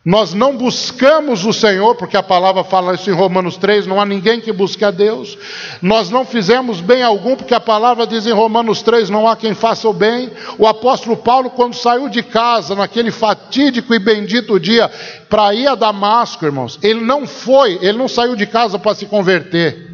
Nós 0.08 0.34
não 0.34 0.56
buscamos 0.56 1.43
o 1.43 1.52
Senhor, 1.52 1.93
porque 1.96 2.15
a 2.15 2.24
palavra 2.24 2.63
fala 2.63 2.93
isso 2.93 3.10
em 3.10 3.13
Romanos 3.13 3.58
3, 3.58 3.86
não 3.86 4.00
há 4.00 4.06
ninguém 4.06 4.39
que 4.39 4.54
busque 4.54 4.86
a 4.86 4.89
Deus. 4.89 5.38
Nós 5.82 6.10
não 6.10 6.24
fizemos 6.24 6.80
bem 6.80 7.04
algum, 7.04 7.36
porque 7.36 7.54
a 7.54 7.60
palavra 7.60 8.08
diz 8.08 8.26
em 8.26 8.32
Romanos 8.32 8.82
3, 8.82 9.10
não 9.10 9.28
há 9.28 9.36
quem 9.36 9.54
faça 9.54 9.86
o 9.86 9.91
bem. 9.91 10.32
O 10.58 10.65
apóstolo 10.65 11.17
Paulo, 11.17 11.50
quando 11.50 11.74
saiu 11.74 12.08
de 12.08 12.24
casa, 12.24 12.74
naquele 12.74 13.12
fatídico 13.12 13.93
e 13.93 14.00
bendito 14.00 14.58
dia, 14.58 14.89
para 15.30 15.54
ir 15.54 15.67
a 15.67 15.76
Damasco, 15.76 16.46
irmãos, 16.46 16.80
ele 16.82 17.02
não 17.02 17.28
foi, 17.28 17.78
ele 17.82 17.98
não 17.98 18.08
saiu 18.08 18.34
de 18.34 18.46
casa 18.46 18.80
para 18.80 18.96
se 18.96 19.08
converter. 19.08 19.87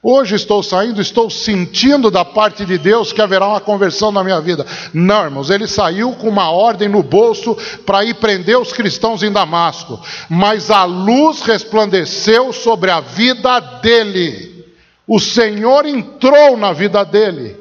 Hoje 0.00 0.36
estou 0.36 0.62
saindo, 0.62 1.00
estou 1.00 1.28
sentindo 1.28 2.08
da 2.08 2.24
parte 2.24 2.64
de 2.64 2.78
Deus 2.78 3.12
que 3.12 3.20
haverá 3.20 3.48
uma 3.48 3.60
conversão 3.60 4.12
na 4.12 4.22
minha 4.22 4.40
vida. 4.40 4.64
Não, 4.94 5.24
irmãos, 5.24 5.50
ele 5.50 5.66
saiu 5.66 6.12
com 6.12 6.28
uma 6.28 6.50
ordem 6.50 6.88
no 6.88 7.02
bolso 7.02 7.56
para 7.84 8.04
ir 8.04 8.14
prender 8.14 8.56
os 8.56 8.72
cristãos 8.72 9.24
em 9.24 9.32
Damasco, 9.32 10.00
mas 10.30 10.70
a 10.70 10.84
luz 10.84 11.42
resplandeceu 11.42 12.52
sobre 12.52 12.92
a 12.92 13.00
vida 13.00 13.58
dele. 13.58 14.64
O 15.04 15.18
Senhor 15.18 15.84
entrou 15.84 16.56
na 16.56 16.72
vida 16.72 17.04
dele. 17.04 17.56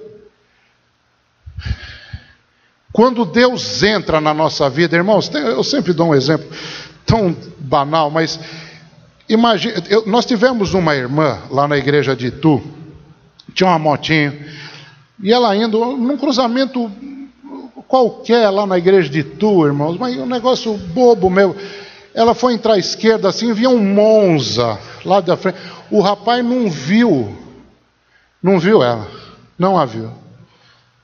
Quando 2.94 3.26
Deus 3.26 3.82
entra 3.82 4.22
na 4.22 4.34
nossa 4.34 4.70
vida, 4.70 4.96
irmãos, 4.96 5.32
eu 5.34 5.64
sempre 5.64 5.92
dou 5.92 6.10
um 6.10 6.16
exemplo 6.16 6.48
tão 7.04 7.36
banal, 7.58 8.12
mas 8.12 8.40
Imagina, 9.30 9.84
eu, 9.90 10.06
nós 10.08 10.26
tivemos 10.26 10.74
uma 10.74 10.96
irmã 10.96 11.40
lá 11.50 11.68
na 11.68 11.78
igreja 11.78 12.16
de 12.16 12.28
Itu, 12.28 12.62
tinha 13.54 13.70
uma 13.70 13.80
motinha, 13.80 14.34
e 15.22 15.34
ela 15.34 15.56
indo 15.56 15.84
num 15.98 16.18
cruzamento 16.18 16.90
qualquer 17.88 18.50
lá 18.50 18.66
na 18.66 18.78
igreja 18.78 19.10
de 19.10 19.20
Itu, 19.20 19.66
irmãos, 19.66 19.98
mas 19.98 20.18
um 20.18 20.26
negócio 20.26 20.78
bobo 20.78 21.30
meu. 21.30 21.56
Ela 22.14 22.34
foi 22.34 22.54
entrar 22.54 22.74
à 22.74 22.80
esquerda 22.80 23.30
assim, 23.30 23.54
via 23.54 23.70
um 23.70 23.80
Monza 23.80 24.80
lá 25.06 25.20
da 25.20 25.36
frente. 25.38 25.58
O 25.92 26.02
rapaz 26.02 26.44
não 26.44 26.70
viu, 26.70 27.36
não 28.42 28.60
viu 28.60 28.82
ela, 28.82 29.08
não 29.58 29.78
a 29.78 29.86
viu. 29.86 30.10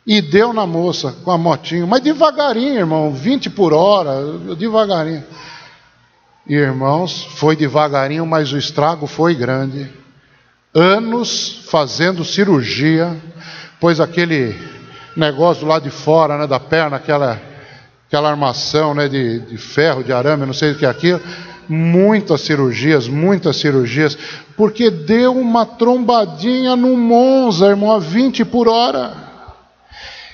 E 0.05 0.21
deu 0.21 0.51
na 0.51 0.65
moça 0.65 1.15
com 1.23 1.31
a 1.31 1.37
motinha, 1.37 1.85
mas 1.85 2.01
devagarinho, 2.01 2.79
irmão, 2.79 3.13
20 3.13 3.49
por 3.51 3.73
hora, 3.73 4.55
devagarinho. 4.57 5.23
Irmãos, 6.45 7.23
foi 7.35 7.55
devagarinho, 7.55 8.25
mas 8.25 8.51
o 8.51 8.57
estrago 8.57 9.07
foi 9.07 9.33
grande. 9.33 9.89
Anos 10.75 11.63
fazendo 11.69 12.25
cirurgia, 12.25 13.15
pois 13.79 14.01
aquele 14.01 14.53
negócio 15.15 15.65
lá 15.65 15.79
de 15.79 15.89
fora, 15.89 16.37
né, 16.37 16.45
da 16.45 16.59
perna, 16.59 16.97
aquela, 16.97 17.41
aquela 18.07 18.29
armação 18.29 18.93
né, 18.93 19.07
de, 19.07 19.39
de 19.39 19.57
ferro, 19.57 20.03
de 20.03 20.11
arame, 20.11 20.45
não 20.45 20.53
sei 20.53 20.71
o 20.71 20.75
que 20.75 20.85
é 20.85 20.89
aquilo, 20.89 21.21
muitas 21.69 22.41
cirurgias, 22.41 23.07
muitas 23.07 23.55
cirurgias, 23.55 24.17
porque 24.57 24.89
deu 24.89 25.37
uma 25.37 25.65
trombadinha 25.65 26.75
no 26.75 26.97
Monza, 26.97 27.67
irmão, 27.67 27.93
a 27.93 27.99
20 27.99 28.43
por 28.43 28.67
hora. 28.67 29.13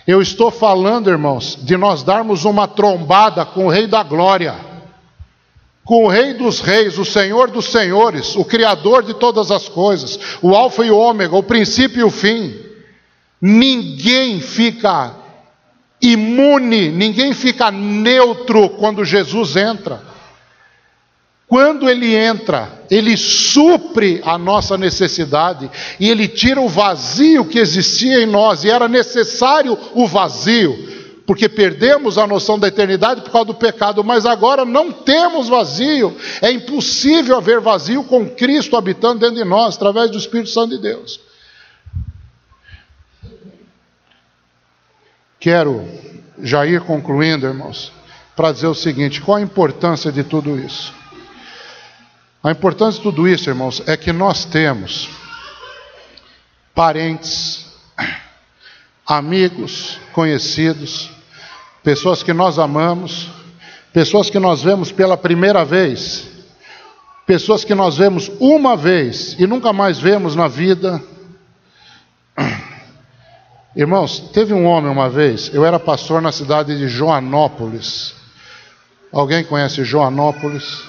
Eu 0.08 0.24
estou 0.24 0.50
falando, 0.50 1.08
irmãos, 1.08 1.56
de 1.62 1.78
nós 1.78 2.02
darmos 2.02 2.46
uma 2.46 2.68
trombada 2.68 3.46
com 3.46 3.68
o 3.68 3.70
Rei 3.70 3.86
da 3.86 4.02
Glória, 4.02 4.69
com 5.90 6.04
o 6.04 6.08
Rei 6.08 6.36
dos 6.36 6.60
Reis, 6.60 7.00
o 7.00 7.04
Senhor 7.04 7.50
dos 7.50 7.66
Senhores, 7.66 8.36
o 8.36 8.46
Criador 8.46 9.02
de 9.02 9.16
todas 9.16 9.50
as 9.50 9.68
coisas, 9.68 10.20
o 10.40 10.54
Alfa 10.54 10.86
e 10.86 10.92
o 10.92 10.96
Ômega, 10.96 11.36
o 11.36 11.42
princípio 11.42 12.02
e 12.02 12.04
o 12.04 12.12
fim. 12.12 12.54
Ninguém 13.42 14.40
fica 14.40 15.16
imune, 16.00 16.92
ninguém 16.92 17.34
fica 17.34 17.72
neutro 17.72 18.70
quando 18.70 19.04
Jesus 19.04 19.56
entra. 19.56 20.04
Quando 21.48 21.90
ele 21.90 22.14
entra, 22.14 22.84
ele 22.92 23.18
supre 23.18 24.22
a 24.24 24.38
nossa 24.38 24.78
necessidade 24.78 25.72
e 26.00 26.08
ele 26.08 26.28
tira 26.28 26.62
o 26.62 26.70
vazio 26.70 27.46
que 27.46 27.58
existia 27.58 28.22
em 28.22 28.28
nós, 28.28 28.64
e 28.64 28.70
era 28.70 28.88
necessário 28.88 29.76
o 29.96 30.06
vazio, 30.06 30.99
porque 31.30 31.48
perdemos 31.48 32.18
a 32.18 32.26
noção 32.26 32.58
da 32.58 32.70
eternidade 32.70 33.22
por 33.22 33.30
causa 33.30 33.46
do 33.46 33.54
pecado, 33.54 34.04
mas 34.04 34.26
agora 34.26 34.66
não 34.66 34.92
temos 34.92 35.48
vazio, 35.48 36.18
é 36.42 36.52
impossível 36.52 37.38
haver 37.38 37.60
vazio 37.60 38.04
com 38.04 38.28
Cristo 38.28 38.76
habitando 38.76 39.20
dentro 39.20 39.36
de 39.36 39.44
nós, 39.44 39.76
através 39.76 40.10
do 40.10 40.18
Espírito 40.18 40.50
Santo 40.50 40.76
de 40.76 40.82
Deus. 40.82 41.22
Quero 45.40 45.88
já 46.40 46.66
ir 46.66 46.82
concluindo, 46.82 47.46
irmãos, 47.46 47.92
para 48.36 48.52
dizer 48.52 48.66
o 48.66 48.74
seguinte: 48.74 49.22
qual 49.22 49.38
a 49.38 49.42
importância 49.42 50.12
de 50.12 50.24
tudo 50.24 50.58
isso? 50.58 50.92
A 52.44 52.50
importância 52.50 52.98
de 52.98 53.04
tudo 53.04 53.28
isso, 53.28 53.48
irmãos, 53.52 53.84
é 53.86 53.96
que 53.96 54.12
nós 54.12 54.46
temos 54.46 55.08
parentes, 56.74 57.68
amigos, 59.06 60.00
conhecidos, 60.12 61.19
pessoas 61.84 62.24
que 62.24 62.34
nós 62.34 62.60
amamos, 62.60 63.30
pessoas 63.94 64.30
que 64.30 64.40
nós 64.40 64.62
vemos 64.62 64.92
pela 64.92 65.18
primeira 65.18 65.64
vez, 65.64 66.28
pessoas 67.26 67.64
que 67.64 67.76
nós 67.76 67.98
vemos 67.98 68.32
uma 68.40 68.76
vez 68.76 69.36
e 69.40 69.48
nunca 69.48 69.72
mais 69.72 70.00
vemos 70.00 70.36
na 70.36 70.48
vida. 70.48 71.02
Irmãos, 73.76 74.20
teve 74.34 74.54
um 74.54 74.66
homem 74.66 74.92
uma 74.92 75.10
vez, 75.10 75.52
eu 75.54 75.64
era 75.66 75.80
pastor 75.80 76.22
na 76.22 76.32
cidade 76.32 76.78
de 76.78 76.88
Joanópolis. 76.88 78.16
Alguém 79.12 79.44
conhece 79.44 79.84
Joanópolis? 79.84 80.84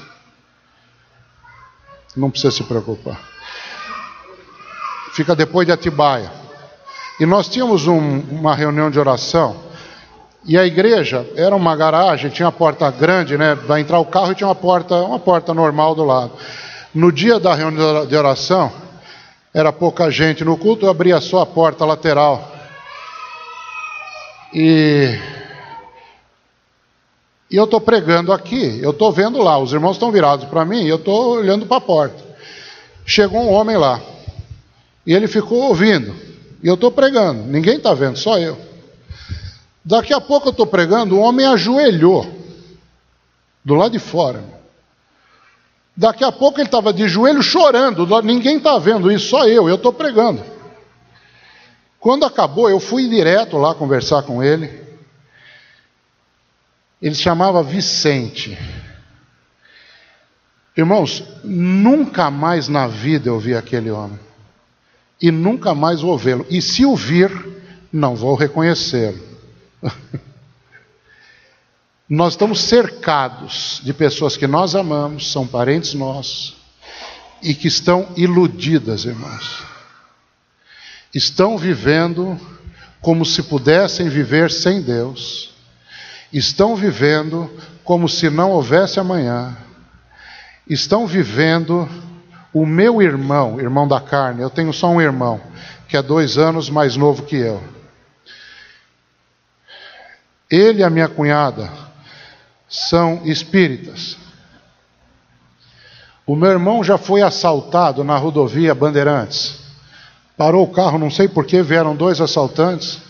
Não 2.16 2.30
precisa 2.30 2.50
se 2.50 2.64
preocupar. 2.64 3.20
Fica 5.12 5.34
depois 5.34 5.66
de 5.66 5.72
Atibaia. 5.72 6.30
E 7.18 7.26
nós 7.26 7.48
tínhamos 7.48 7.86
um, 7.86 8.20
uma 8.30 8.54
reunião 8.54 8.90
de 8.90 8.98
oração. 8.98 9.69
E 10.44 10.56
a 10.56 10.64
igreja 10.64 11.26
era 11.36 11.54
uma 11.54 11.76
garagem, 11.76 12.30
tinha 12.30 12.46
uma 12.46 12.52
porta 12.52 12.90
grande, 12.90 13.36
né? 13.36 13.54
Para 13.54 13.80
entrar 13.80 13.98
o 13.98 14.06
carro 14.06 14.32
e 14.32 14.34
tinha 14.34 14.48
uma 14.48 14.54
porta, 14.54 14.94
uma 14.96 15.18
porta 15.18 15.52
normal 15.52 15.94
do 15.94 16.04
lado. 16.04 16.32
No 16.94 17.12
dia 17.12 17.38
da 17.38 17.54
reunião 17.54 18.06
de 18.06 18.16
oração, 18.16 18.72
era 19.52 19.72
pouca 19.72 20.10
gente 20.10 20.44
no 20.44 20.56
culto, 20.56 20.86
eu 20.86 20.90
abria 20.90 21.20
só 21.20 21.42
a 21.42 21.46
porta 21.46 21.84
lateral. 21.84 22.50
E 24.54 25.18
e 27.50 27.56
eu 27.56 27.64
estou 27.64 27.80
pregando 27.80 28.32
aqui, 28.32 28.78
eu 28.80 28.90
estou 28.90 29.10
vendo 29.10 29.42
lá, 29.42 29.58
os 29.58 29.72
irmãos 29.72 29.96
estão 29.96 30.12
virados 30.12 30.44
para 30.44 30.64
mim, 30.64 30.86
eu 30.86 30.96
estou 30.96 31.38
olhando 31.38 31.66
para 31.66 31.78
a 31.78 31.80
porta. 31.80 32.22
Chegou 33.04 33.40
um 33.40 33.52
homem 33.52 33.76
lá, 33.76 34.00
e 35.04 35.12
ele 35.12 35.26
ficou 35.26 35.58
ouvindo, 35.58 36.14
e 36.62 36.68
eu 36.68 36.74
estou 36.74 36.92
pregando, 36.92 37.42
ninguém 37.42 37.76
está 37.78 37.92
vendo, 37.92 38.16
só 38.16 38.38
eu. 38.38 38.69
Daqui 39.84 40.12
a 40.12 40.20
pouco 40.20 40.48
eu 40.48 40.50
estou 40.50 40.66
pregando, 40.66 41.16
o 41.16 41.20
homem 41.20 41.46
ajoelhou, 41.46 42.26
do 43.64 43.74
lado 43.74 43.92
de 43.92 43.98
fora. 43.98 44.44
Daqui 45.96 46.24
a 46.24 46.32
pouco 46.32 46.58
ele 46.58 46.68
estava 46.68 46.92
de 46.92 47.08
joelho 47.08 47.42
chorando, 47.42 48.06
ninguém 48.22 48.58
está 48.58 48.78
vendo 48.78 49.10
isso, 49.10 49.28
só 49.28 49.46
eu, 49.46 49.68
eu 49.68 49.74
estou 49.76 49.92
pregando. 49.92 50.42
Quando 51.98 52.24
acabou, 52.24 52.70
eu 52.70 52.80
fui 52.80 53.08
direto 53.08 53.58
lá 53.58 53.74
conversar 53.74 54.22
com 54.22 54.42
ele. 54.42 54.88
Ele 57.00 57.14
se 57.14 57.20
chamava 57.20 57.62
Vicente. 57.62 58.58
Irmãos, 60.74 61.22
nunca 61.44 62.30
mais 62.30 62.68
na 62.68 62.86
vida 62.86 63.28
eu 63.28 63.38
vi 63.38 63.54
aquele 63.54 63.90
homem. 63.90 64.18
E 65.20 65.30
nunca 65.30 65.74
mais 65.74 66.00
vou 66.00 66.16
vê-lo. 66.16 66.46
E 66.48 66.62
se 66.62 66.86
o 66.86 66.96
vir, 66.96 67.30
não 67.92 68.16
vou 68.16 68.34
reconhecê-lo. 68.34 69.29
nós 72.08 72.32
estamos 72.32 72.60
cercados 72.60 73.80
de 73.84 73.92
pessoas 73.92 74.36
que 74.36 74.46
nós 74.46 74.74
amamos, 74.74 75.30
são 75.30 75.46
parentes 75.46 75.94
nossos, 75.94 76.56
e 77.42 77.54
que 77.54 77.68
estão 77.68 78.08
iludidas, 78.16 79.04
irmãos. 79.04 79.62
Estão 81.14 81.56
vivendo 81.58 82.38
como 83.00 83.24
se 83.24 83.42
pudessem 83.42 84.08
viver 84.08 84.50
sem 84.50 84.82
Deus 84.82 85.50
estão 86.32 86.76
vivendo 86.76 87.50
como 87.84 88.08
se 88.08 88.30
não 88.30 88.50
houvesse 88.52 89.00
amanhã, 89.00 89.56
estão 90.68 91.06
vivendo 91.06 91.88
o 92.52 92.64
meu 92.64 93.02
irmão, 93.02 93.60
irmão 93.60 93.86
da 93.86 94.00
carne, 94.00 94.42
eu 94.42 94.50
tenho 94.50 94.72
só 94.72 94.88
um 94.88 95.00
irmão, 95.00 95.40
que 95.88 95.96
é 95.96 96.02
dois 96.02 96.38
anos 96.38 96.70
mais 96.70 96.96
novo 96.96 97.24
que 97.24 97.36
eu. 97.36 97.62
Ele 100.50 100.80
e 100.80 100.84
a 100.84 100.90
minha 100.90 101.08
cunhada 101.08 101.70
são 102.68 103.22
espíritas. 103.24 104.16
O 106.26 106.34
meu 106.36 106.50
irmão 106.50 106.82
já 106.82 106.98
foi 106.98 107.22
assaltado 107.22 108.04
na 108.04 108.16
rodovia 108.16 108.74
Bandeirantes. 108.74 109.58
Parou 110.36 110.64
o 110.64 110.70
carro, 110.70 110.98
não 110.98 111.10
sei 111.10 111.28
porquê, 111.28 111.62
vieram 111.62 111.94
dois 111.94 112.20
assaltantes 112.20 113.00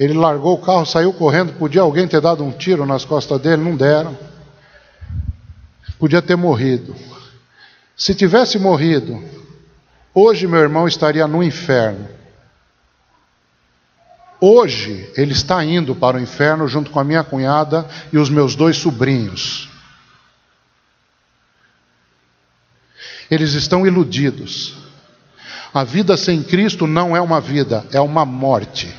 ele 0.00 0.14
largou 0.14 0.54
o 0.54 0.58
carro, 0.58 0.86
saiu 0.86 1.12
correndo. 1.12 1.52
Podia 1.58 1.82
alguém 1.82 2.08
ter 2.08 2.22
dado 2.22 2.42
um 2.42 2.50
tiro 2.50 2.86
nas 2.86 3.04
costas 3.04 3.38
dele? 3.38 3.62
Não 3.62 3.76
deram. 3.76 4.16
Podia 5.98 6.22
ter 6.22 6.36
morrido. 6.36 6.96
Se 7.94 8.14
tivesse 8.14 8.58
morrido, 8.58 9.22
hoje 10.14 10.46
meu 10.46 10.60
irmão 10.60 10.88
estaria 10.88 11.26
no 11.26 11.42
inferno. 11.42 12.08
Hoje 14.40 15.10
ele 15.16 15.32
está 15.32 15.62
indo 15.62 15.94
para 15.94 16.16
o 16.16 16.20
inferno 16.20 16.66
junto 16.66 16.90
com 16.90 16.98
a 16.98 17.04
minha 17.04 17.22
cunhada 17.22 17.86
e 18.10 18.16
os 18.16 18.30
meus 18.30 18.54
dois 18.54 18.78
sobrinhos. 18.78 19.68
Eles 23.30 23.52
estão 23.52 23.86
iludidos. 23.86 24.74
A 25.72 25.84
vida 25.84 26.16
sem 26.16 26.42
Cristo 26.42 26.86
não 26.86 27.14
é 27.14 27.20
uma 27.20 27.40
vida, 27.40 27.86
é 27.92 28.00
uma 28.00 28.24
morte. 28.24 28.92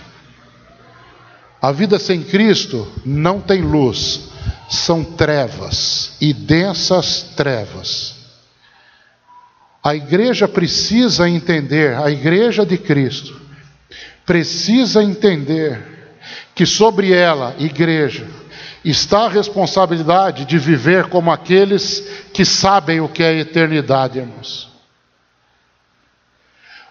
A 1.61 1.71
vida 1.71 1.97
sem 1.97 2.23
Cristo 2.23 2.87
não 3.03 3.41
tem 3.41 3.61
luz, 3.61 4.29
são 4.69 5.03
trevas 5.03 6.13
e 6.21 6.33
densas 6.33 7.23
trevas. 7.35 8.15
A 9.83 9.95
igreja 9.95 10.47
precisa 10.47 11.27
entender, 11.27 11.95
a 11.97 12.09
igreja 12.11 12.63
de 12.63 12.77
Cristo, 12.77 13.40
precisa 14.25 15.03
entender 15.03 16.17
que 16.53 16.65
sobre 16.65 17.13
ela, 17.13 17.55
igreja, 17.59 18.27
está 18.83 19.25
a 19.25 19.29
responsabilidade 19.29 20.45
de 20.45 20.57
viver 20.57 21.09
como 21.09 21.31
aqueles 21.31 21.99
que 22.33 22.43
sabem 22.45 22.99
o 22.99 23.07
que 23.09 23.21
é 23.23 23.39
eternidade, 23.39 24.19
irmãos. 24.19 24.69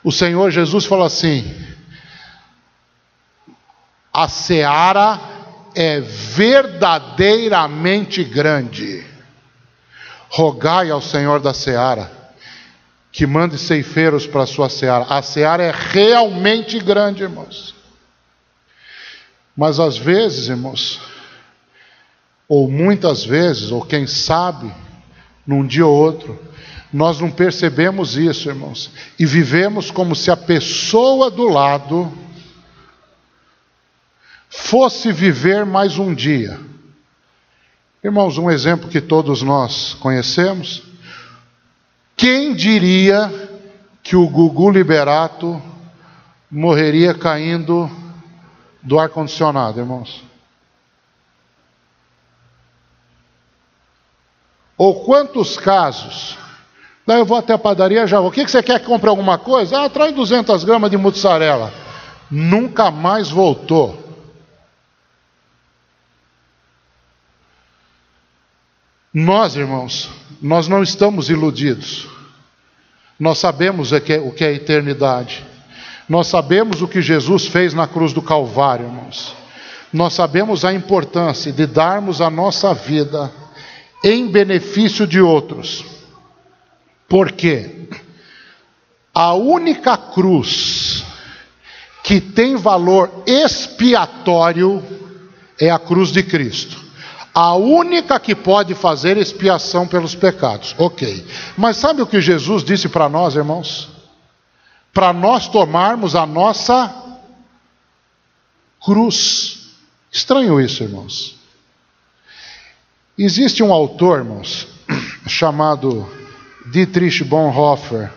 O 0.03 0.11
Senhor 0.11 0.51
Jesus 0.51 0.87
falou 0.87 1.05
assim: 1.05 1.55
a 4.13 4.27
seara 4.29 5.21
é 5.75 6.01
verdadeiramente 6.01 8.25
grande. 8.25 9.07
Rogai 10.31 10.91
ao 10.91 11.03
Senhor 11.03 11.41
da 11.41 11.53
seara 11.53 12.20
que 13.13 13.27
mande 13.27 13.59
ceifeiros 13.59 14.27
para 14.27 14.43
a 14.43 14.47
sua 14.47 14.69
seara. 14.69 15.05
A 15.05 15.23
seara 15.23 15.63
é 15.63 15.73
realmente 15.73 16.79
grande, 16.79 17.23
irmãos. 17.23 17.75
Mas 19.57 19.81
às 19.81 19.97
vezes, 19.97 20.49
irmãos, 20.49 21.01
ou 22.49 22.71
muitas 22.71 23.25
vezes, 23.25 23.71
ou 23.71 23.85
quem 23.85 24.07
sabe, 24.07 24.73
num 25.47 25.67
dia 25.67 25.87
ou 25.87 25.95
outro, 25.95 26.39
nós 26.93 27.21
não 27.21 27.31
percebemos 27.31 28.17
isso, 28.17 28.49
irmãos, 28.49 28.91
e 29.19 29.27
vivemos 29.27 29.91
como 29.91 30.15
se 30.15 30.31
a 30.31 30.37
pessoa 30.37 31.31
do 31.31 31.49
lado 31.49 32.11
fosse 34.49 35.13
viver 35.13 35.65
mais 35.65 35.99
um 35.99 36.15
dia 36.15 36.59
Irmãos, 38.03 38.39
um 38.39 38.51
exemplo 38.51 38.89
que 38.89 38.99
todos 38.99 39.43
nós 39.43 39.93
conhecemos. 39.93 40.83
Quem 42.21 42.53
diria 42.53 43.33
que 44.03 44.15
o 44.15 44.29
Gugu 44.29 44.69
Liberato 44.69 45.59
morreria 46.51 47.15
caindo 47.15 47.91
do 48.83 48.99
ar-condicionado, 48.99 49.81
irmãos? 49.81 50.23
Ou 54.77 55.03
quantos 55.03 55.57
casos? 55.57 56.37
Daí 57.07 57.21
eu 57.21 57.25
vou 57.25 57.39
até 57.39 57.55
a 57.55 57.59
padaria 57.59 58.07
já 58.07 58.21
vou. 58.21 58.29
O 58.29 58.33
que, 58.33 58.47
você 58.47 58.63
quer 58.63 58.81
que 58.81 58.87
compre 58.87 59.09
alguma 59.09 59.39
coisa? 59.39 59.83
Ah, 59.83 59.89
traz 59.89 60.15
200 60.15 60.63
gramas 60.63 60.91
de 60.91 60.99
mussarela. 60.99 61.73
Nunca 62.31 62.91
mais 62.91 63.31
voltou. 63.31 63.99
Nós, 69.13 69.57
irmãos, 69.57 70.09
nós 70.41 70.69
não 70.69 70.83
estamos 70.83 71.29
iludidos. 71.29 72.09
Nós 73.19 73.39
sabemos 73.39 73.91
o 73.93 74.01
que 74.01 74.13
é 74.13 74.47
a 74.47 74.53
eternidade. 74.53 75.45
Nós 76.09 76.29
sabemos 76.29 76.81
o 76.81 76.89
que 76.89 77.03
Jesus 77.03 77.47
fez 77.47 77.75
na 77.75 77.87
cruz 77.87 78.13
do 78.13 78.23
Calvário, 78.23 78.87
irmãos. 78.87 79.35
Nós 79.93 80.15
sabemos 80.15 80.65
a 80.65 80.73
importância 80.73 81.53
de 81.53 81.67
darmos 81.67 82.21
a 82.21 82.31
nossa 82.31 82.73
vida 82.73 83.33
em 84.05 84.29
benefício 84.29 85.07
de 85.07 85.21
outros. 85.21 85.85
Por 87.09 87.33
quê? 87.33 87.89
A 89.13 89.35
única 89.35 89.97
cruz 89.97 91.05
que 92.05 92.21
tem 92.21 92.55
valor 92.55 93.11
expiatório 93.27 94.83
é 95.61 95.69
a 95.69 95.79
cruz 95.79 96.11
de 96.13 96.23
Cristo. 96.23 96.90
A 97.35 97.55
única 97.55 98.19
que 98.19 98.35
pode 98.35 98.75
fazer 98.75 99.17
expiação 99.17 99.87
pelos 99.87 100.15
pecados. 100.15 100.75
Ok. 100.79 101.25
Mas 101.57 101.77
sabe 101.77 102.03
o 102.03 102.07
que 102.07 102.21
Jesus 102.21 102.65
disse 102.65 102.89
para 102.89 103.09
nós, 103.09 103.37
irmãos? 103.37 103.89
Para 104.93 105.13
nós 105.13 105.47
tomarmos 105.49 106.17
a 106.17 106.27
nossa 106.27 106.93
cruz. 108.85 109.77
Estranho 110.11 110.61
isso, 110.61 110.83
irmãos. 110.83 111.37
Existe 113.17 113.63
um 113.63 113.73
autor, 113.73 114.21
irmãos, 114.21 114.67
chamado 115.29 116.11
Dietrich 116.73 117.23
Bonhoeffer. 117.23 118.11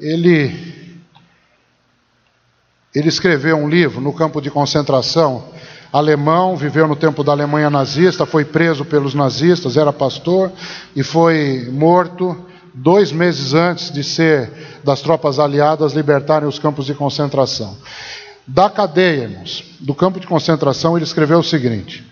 Ele 0.00 0.84
ele 2.94 3.08
escreveu 3.08 3.56
um 3.56 3.68
livro 3.68 4.00
no 4.00 4.12
campo 4.12 4.40
de 4.40 4.50
concentração 4.50 5.52
alemão, 5.94 6.56
viveu 6.56 6.88
no 6.88 6.96
tempo 6.96 7.22
da 7.22 7.30
Alemanha 7.30 7.70
nazista, 7.70 8.26
foi 8.26 8.44
preso 8.44 8.84
pelos 8.84 9.14
nazistas, 9.14 9.76
era 9.76 9.92
pastor 9.92 10.50
e 10.96 11.04
foi 11.04 11.68
morto 11.70 12.36
dois 12.74 13.12
meses 13.12 13.54
antes 13.54 13.92
de 13.92 14.02
ser 14.02 14.50
das 14.82 15.00
tropas 15.00 15.38
aliadas 15.38 15.92
libertarem 15.92 16.48
os 16.48 16.58
campos 16.58 16.86
de 16.86 16.94
concentração. 16.94 17.76
Da 18.44 18.68
cadeia, 18.68 19.22
irmãos, 19.22 19.64
do 19.78 19.94
campo 19.94 20.18
de 20.18 20.26
concentração, 20.26 20.96
ele 20.96 21.04
escreveu 21.04 21.38
o 21.38 21.44
seguinte: 21.44 22.04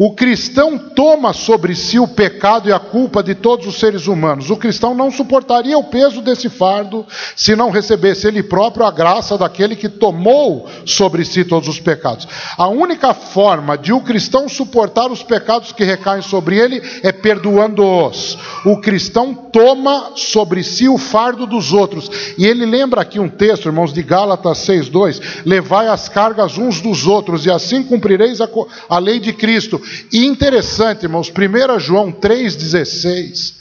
o 0.00 0.12
cristão 0.12 0.78
toma 0.78 1.32
sobre 1.32 1.74
si 1.74 1.98
o 1.98 2.06
pecado 2.06 2.68
e 2.68 2.72
a 2.72 2.78
culpa 2.78 3.20
de 3.20 3.34
todos 3.34 3.66
os 3.66 3.80
seres 3.80 4.06
humanos. 4.06 4.48
O 4.48 4.56
cristão 4.56 4.94
não 4.94 5.10
suportaria 5.10 5.76
o 5.76 5.82
peso 5.82 6.22
desse 6.22 6.48
fardo 6.48 7.04
se 7.34 7.56
não 7.56 7.70
recebesse 7.70 8.28
ele 8.28 8.40
próprio 8.40 8.86
a 8.86 8.92
graça 8.92 9.36
daquele 9.36 9.74
que 9.74 9.88
tomou 9.88 10.68
sobre 10.86 11.24
si 11.24 11.44
todos 11.44 11.68
os 11.68 11.80
pecados. 11.80 12.28
A 12.56 12.68
única 12.68 13.12
forma 13.12 13.76
de 13.76 13.92
o 13.92 14.00
cristão 14.00 14.48
suportar 14.48 15.10
os 15.10 15.24
pecados 15.24 15.72
que 15.72 15.82
recaem 15.82 16.22
sobre 16.22 16.56
ele 16.56 16.80
é 17.02 17.10
perdoando-os. 17.10 18.38
O 18.64 18.80
cristão 18.80 19.34
toma 19.34 20.12
sobre 20.14 20.62
si 20.62 20.88
o 20.88 20.96
fardo 20.96 21.44
dos 21.44 21.72
outros. 21.72 22.08
E 22.38 22.46
ele 22.46 22.64
lembra 22.64 23.00
aqui 23.00 23.18
um 23.18 23.28
texto, 23.28 23.66
irmãos, 23.66 23.92
de 23.92 24.04
Gálatas 24.04 24.58
6:2, 24.58 25.42
levai 25.44 25.88
as 25.88 26.08
cargas 26.08 26.56
uns 26.56 26.80
dos 26.80 27.04
outros 27.04 27.44
e 27.44 27.50
assim 27.50 27.82
cumprireis 27.82 28.40
a, 28.40 28.48
a 28.88 28.98
lei 29.00 29.18
de 29.18 29.32
Cristo. 29.32 29.87
E 30.12 30.24
interessante, 30.26 31.04
irmãos, 31.04 31.30
1 31.30 31.80
João 31.80 32.12
3,16, 32.12 33.54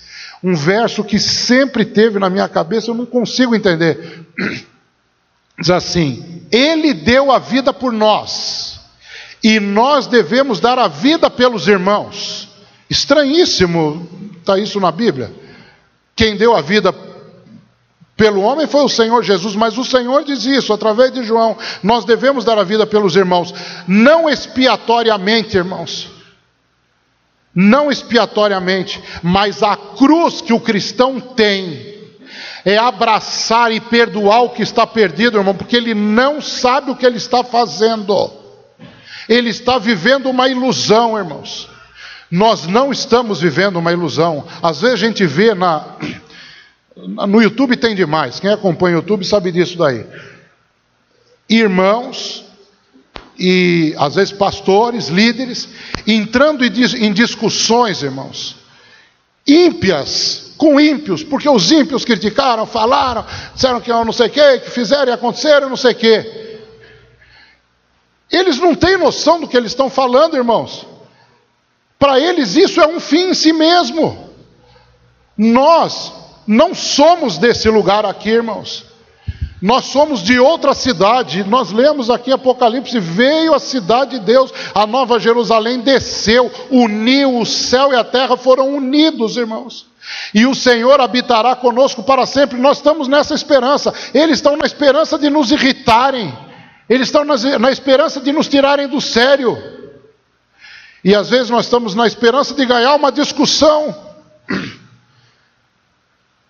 um 0.44 0.56
verso 0.56 1.04
que 1.04 1.20
sempre 1.20 1.86
teve 1.86 2.20
na 2.20 2.30
minha 2.30 2.48
cabeça, 2.48 2.92
eu 2.92 2.96
não 2.96 3.06
consigo 3.06 3.56
entender. 3.56 4.26
Diz 5.60 5.70
assim: 5.70 6.44
Ele 6.52 6.94
deu 6.94 7.32
a 7.32 7.40
vida 7.40 7.74
por 7.74 7.92
nós, 7.92 8.80
e 9.44 9.60
nós 9.60 10.08
devemos 10.08 10.60
dar 10.60 10.78
a 10.78 10.88
vida 10.88 11.30
pelos 11.30 11.68
irmãos. 11.68 12.48
Estranhíssimo, 12.90 14.08
está 14.40 14.58
isso 14.58 14.80
na 14.80 14.92
Bíblia. 14.92 15.32
Quem 16.16 16.38
deu 16.38 16.56
a 16.56 16.62
vida 16.62 16.94
pelo 18.16 18.42
homem 18.42 18.66
foi 18.66 18.84
o 18.84 18.90
Senhor 18.90 19.24
Jesus, 19.24 19.56
mas 19.56 19.78
o 19.78 19.84
Senhor 19.84 20.24
diz 20.24 20.46
isso 20.46 20.72
através 20.72 21.12
de 21.12 21.24
João: 21.24 21.58
nós 21.82 22.06
devemos 22.06 22.46
dar 22.46 22.58
a 22.58 22.64
vida 22.64 22.86
pelos 22.86 23.16
irmãos, 23.16 23.54
não 23.88 24.30
expiatoriamente, 24.30 25.58
irmãos 25.58 26.17
não 27.60 27.90
expiatoriamente, 27.90 29.04
mas 29.24 29.64
a 29.64 29.76
cruz 29.76 30.42
que 30.42 30.54
o 30.54 30.60
cristão 30.60 31.20
tem 31.20 31.98
é 32.64 32.78
abraçar 32.78 33.72
e 33.72 33.80
perdoar 33.80 34.44
o 34.44 34.50
que 34.52 34.62
está 34.62 34.86
perdido, 34.86 35.40
irmão, 35.40 35.56
porque 35.56 35.76
ele 35.76 35.96
não 35.96 36.40
sabe 36.40 36.92
o 36.92 36.96
que 36.96 37.04
ele 37.04 37.18
está 37.18 37.44
fazendo. 37.44 38.32
Ele 39.28 39.50
está 39.50 39.80
vivendo 39.80 40.30
uma 40.30 40.48
ilusão, 40.48 41.18
irmãos. 41.18 41.68
Nós 42.30 42.68
não 42.68 42.92
estamos 42.92 43.42
vivendo 43.42 43.78
uma 43.78 43.92
ilusão. 43.92 44.46
Às 44.62 44.82
vezes 44.82 45.02
a 45.02 45.08
gente 45.08 45.26
vê 45.26 45.56
na 45.56 45.96
no 46.96 47.42
YouTube 47.42 47.76
tem 47.76 47.96
demais. 47.96 48.40
Quem 48.40 48.52
acompanha 48.52 48.98
o 48.98 49.00
YouTube 49.00 49.26
sabe 49.26 49.52
disso 49.52 49.80
daí. 49.80 50.06
Irmãos 51.50 52.47
e 53.38 53.96
às 53.98 54.16
vezes 54.16 54.34
pastores, 54.34 55.08
líderes, 55.08 55.70
entrando 56.06 56.66
em 56.66 57.14
discussões, 57.14 58.02
irmãos, 58.02 58.56
ímpias 59.46 60.54
com 60.58 60.80
ímpios, 60.80 61.24
porque 61.24 61.48
os 61.48 61.72
ímpios 61.72 62.04
criticaram, 62.04 62.66
falaram, 62.66 63.26
disseram 63.54 63.80
que 63.80 63.92
eu 63.92 64.04
não 64.04 64.12
sei 64.12 64.28
o 64.28 64.30
que, 64.30 64.60
que 64.60 64.72
fizeram 64.72 65.12
e 65.12 65.14
aconteceram, 65.14 65.70
não 65.70 65.78
sei 65.78 65.92
o 65.92 65.96
que. 65.96 66.48
Eles 68.32 68.60
não 68.60 68.76
têm 68.76 68.98
noção 68.98 69.40
do 69.40 69.48
que 69.48 69.56
eles 69.56 69.72
estão 69.72 69.90
falando, 69.90 70.36
irmãos. 70.36 70.86
Para 72.00 72.20
eles 72.20 72.56
isso 72.56 72.82
é 72.82 72.88
um 72.88 73.00
fim 73.00 73.30
em 73.30 73.34
si 73.34 73.54
mesmo. 73.54 74.28
Nós 75.38 76.12
não 76.46 76.74
somos 76.74 77.38
desse 77.38 77.70
lugar 77.70 78.06
aqui, 78.06 78.30
irmãos. 78.30 78.87
Nós 79.62 79.86
somos 79.86 80.22
de 80.22 80.40
outra 80.40 80.74
cidade. 80.74 81.44
Nós 81.44 81.72
lemos 81.72 82.10
aqui 82.10 82.32
Apocalipse: 82.32 83.00
veio 83.00 83.54
a 83.54 83.60
cidade 83.60 84.20
de 84.20 84.26
Deus, 84.26 84.54
a 84.74 84.86
nova 84.86 85.20
Jerusalém 85.20 85.80
desceu, 85.80 86.52
uniu 86.70 87.40
o 87.40 87.46
céu 87.46 87.92
e 87.92 87.96
a 87.96 88.04
terra 88.04 88.38
foram 88.38 88.76
unidos, 88.76 89.36
irmãos. 89.36 89.88
E 90.34 90.46
o 90.46 90.56
Senhor 90.56 91.02
habitará 91.02 91.56
conosco 91.56 92.04
para 92.04 92.26
sempre. 92.26 92.60
Nós 92.60 92.78
estamos 92.78 93.08
nessa 93.08 93.34
esperança. 93.34 93.94
Eles 94.14 94.38
estão 94.38 94.56
na 94.56 94.66
esperança 94.66 95.18
de 95.18 95.30
nos 95.30 95.52
irritarem. 95.52 96.34
Eles 96.90 97.08
estão 97.08 97.26
na 97.26 97.72
esperança 97.72 98.22
de 98.22 98.32
nos 98.32 98.48
tirarem 98.48 98.88
do 98.88 99.02
sério. 99.02 99.58
E 101.04 101.14
às 101.14 101.30
vezes 101.30 101.50
nós 101.50 101.66
estamos 101.66 101.94
na 101.94 102.08
esperança 102.08 102.54
de 102.54 102.66
ganhar 102.66 102.96
uma 102.96 103.12
discussão. 103.12 103.96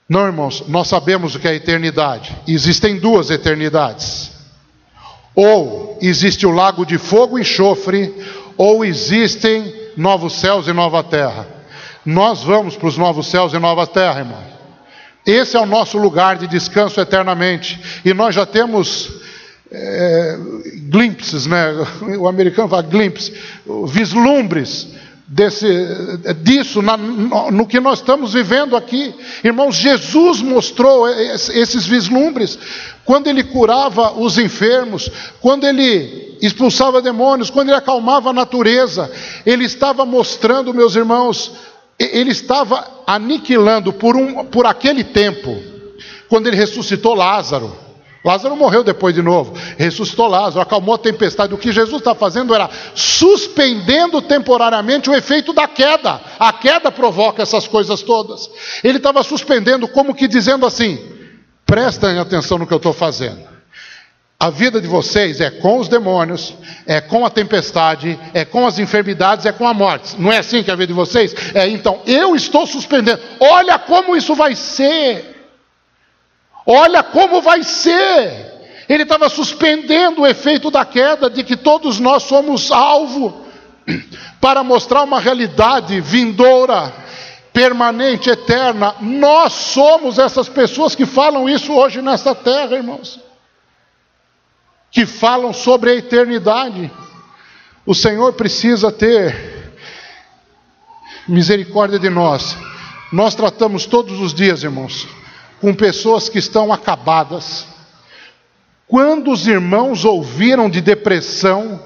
Não, 0.10 0.26
irmãos, 0.26 0.64
nós 0.68 0.88
sabemos 0.88 1.36
o 1.36 1.40
que 1.40 1.48
é 1.48 1.56
eternidade. 1.56 2.36
Existem 2.48 2.98
duas 2.98 3.30
eternidades. 3.30 4.32
Ou 5.36 5.98
existe 6.02 6.48
o 6.48 6.52
lago 6.52 6.86
de 6.86 6.98
fogo 6.98 7.38
e 7.38 7.42
enxofre, 7.42 8.14
ou 8.56 8.86
existem 8.86 9.74
novos 9.98 10.34
céus 10.34 10.68
e 10.68 10.74
nova 10.74 11.04
terra. 11.04 11.48
Nós 12.06 12.42
vamos 12.42 12.78
para 12.78 12.88
os 12.88 12.98
novos 12.98 13.28
céus 13.28 13.54
e 13.54 13.60
nova 13.60 13.86
terra, 13.86 14.20
irmão. 14.20 14.44
Esse 15.26 15.58
é 15.58 15.60
o 15.60 15.66
nosso 15.66 15.98
lugar 15.98 16.38
de 16.38 16.48
descanso 16.48 17.02
eternamente. 17.02 17.78
E 18.06 18.14
nós 18.14 18.34
já 18.34 18.46
temos 18.46 19.12
é, 19.70 20.38
glimpses, 20.90 21.46
né? 21.46 21.68
O 22.18 22.30
americano 22.30 22.70
fala 22.70 22.82
glimpses, 22.82 23.34
vislumbres 23.88 24.88
desse, 25.28 25.68
disso 26.42 26.82
na, 26.82 26.96
no 26.96 27.68
que 27.68 27.80
nós 27.80 28.00
estamos 28.00 28.34
vivendo 28.34 28.78
aqui. 28.78 29.14
Irmãos, 29.44 29.76
Jesus 29.76 30.42
mostrou 30.42 31.08
esses 31.10 31.86
vislumbres 31.86 32.58
quando 33.04 33.28
ele 33.28 33.44
curava 33.44 34.14
os 34.14 34.38
enfermos, 34.38 35.12
quando 35.42 35.66
ele 35.66 36.38
expulsava 36.42 37.02
demônios, 37.02 37.50
quando 37.50 37.70
ele 37.70 37.78
acalmava 37.78 38.30
a 38.30 38.34
natureza. 38.34 39.12
Ele 39.46 39.66
estava 39.66 40.06
mostrando, 40.06 40.74
meus 40.74 40.96
irmãos, 40.96 41.52
ele 42.00 42.32
estava 42.32 42.86
aniquilando 43.06 43.92
por, 43.92 44.16
um, 44.16 44.46
por 44.46 44.66
aquele 44.66 45.04
tempo, 45.04 45.58
quando 46.30 46.48
ele 46.48 46.56
ressuscitou 46.56 47.14
Lázaro. 47.14 47.87
Lázaro 48.28 48.56
morreu 48.58 48.84
depois 48.84 49.16
de 49.16 49.22
novo, 49.22 49.54
ressuscitou 49.78 50.28
Lázaro, 50.28 50.60
acalmou 50.60 50.96
a 50.96 50.98
tempestade. 50.98 51.54
O 51.54 51.58
que 51.58 51.72
Jesus 51.72 52.00
está 52.00 52.14
fazendo 52.14 52.54
era 52.54 52.70
suspendendo 52.94 54.22
temporariamente 54.22 55.10
o 55.10 55.16
efeito 55.16 55.54
da 55.54 55.68
queda. 55.68 56.20
A 56.38 56.52
queda 56.52 56.92
provoca 56.92 57.42
essas 57.42 57.68
coisas 57.68 58.02
todas. 58.02 58.50
Ele 58.84 58.98
estava 58.98 59.24
suspendendo, 59.24 59.88
como 59.88 60.14
que 60.14 60.28
dizendo 60.28 60.66
assim: 60.66 61.00
prestem 61.66 62.20
atenção 62.20 62.58
no 62.58 62.68
que 62.68 62.74
eu 62.74 62.78
estou 62.78 62.94
fazendo. 62.94 63.48
A 64.40 64.52
vida 64.52 64.80
de 64.80 64.88
vocês 64.88 65.42
é 65.42 65.50
com 65.50 65.80
os 65.80 65.88
demônios, 65.88 66.54
é 66.86 67.02
com 67.02 67.26
a 67.26 67.30
tempestade, 67.30 68.20
é 68.36 68.46
com 68.46 68.68
as 68.68 68.78
enfermidades, 68.78 69.48
é 69.48 69.52
com 69.52 69.68
a 69.68 69.74
morte. 69.74 70.16
Não 70.20 70.32
é 70.32 70.38
assim 70.38 70.62
que 70.62 70.70
é 70.70 70.74
a 70.74 70.78
vida 70.78 70.88
de 70.88 70.94
vocês? 70.94 71.34
É, 71.56 71.68
então, 71.68 72.02
eu 72.06 72.36
estou 72.36 72.68
suspendendo. 72.68 73.20
Olha 73.40 73.80
como 73.80 74.16
isso 74.16 74.36
vai 74.36 74.54
ser. 74.54 75.37
Olha 76.68 77.02
como 77.02 77.42
vai 77.42 77.64
ser. 77.64 78.46
Ele 78.90 79.04
estava 79.04 79.30
suspendendo 79.30 80.22
o 80.22 80.28
efeito 80.28 80.70
da 80.70 80.84
queda, 80.84 81.30
de 81.30 81.44
que 81.44 81.56
todos 81.56 81.98
nós 81.98 82.24
somos 82.24 82.72
alvo, 82.72 83.46
para 84.42 84.64
mostrar 84.64 85.04
uma 85.04 85.20
realidade 85.20 86.00
vindoura, 86.02 86.94
permanente, 87.54 88.30
eterna. 88.30 88.96
Nós 89.00 89.54
somos 89.54 90.20
essas 90.20 90.50
pessoas 90.50 90.94
que 90.94 91.06
falam 91.06 91.48
isso 91.48 91.74
hoje 91.74 92.02
nesta 92.02 92.36
terra, 92.36 92.76
irmãos. 92.76 93.18
Que 94.92 95.06
falam 95.06 95.54
sobre 95.54 95.92
a 95.92 95.96
eternidade. 95.96 96.92
O 97.86 97.96
Senhor 97.96 98.34
precisa 98.34 98.92
ter 98.92 99.72
misericórdia 101.28 102.00
de 102.00 102.10
nós. 102.10 102.58
Nós 103.12 103.36
tratamos 103.36 103.86
todos 103.86 104.20
os 104.20 104.34
dias, 104.34 104.64
irmãos, 104.64 105.08
com 105.60 105.74
pessoas 105.74 106.30
que 106.30 106.40
estão 106.40 106.72
acabadas. 106.72 107.66
Quando 108.88 109.32
os 109.32 109.48
irmãos 109.48 110.06
ouviram 110.06 110.70
de 110.70 110.82
depressão, 110.82 111.82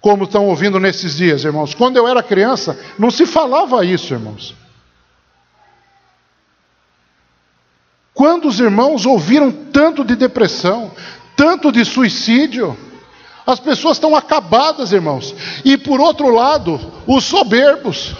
como 0.00 0.24
estão 0.24 0.46
ouvindo 0.46 0.80
nesses 0.80 1.16
dias, 1.16 1.44
irmãos? 1.44 1.74
Quando 1.74 1.96
eu 1.96 2.08
era 2.08 2.22
criança, 2.22 2.78
não 2.98 3.10
se 3.10 3.24
falava 3.24 3.84
isso, 3.84 4.12
irmãos. 4.12 4.54
Quando 8.12 8.48
os 8.48 8.60
irmãos 8.60 9.06
ouviram 9.06 9.50
tanto 9.50 10.04
de 10.04 10.16
depressão, 10.16 10.90
tanto 11.36 11.72
de 11.72 11.84
suicídio, 11.84 12.76
as 13.46 13.58
pessoas 13.58 13.96
estão 13.96 14.14
acabadas, 14.14 14.92
irmãos. 14.92 15.34
E 15.64 15.76
por 15.76 16.00
outro 16.00 16.28
lado, 16.28 16.80
os 17.06 17.24
soberbos 17.24 18.14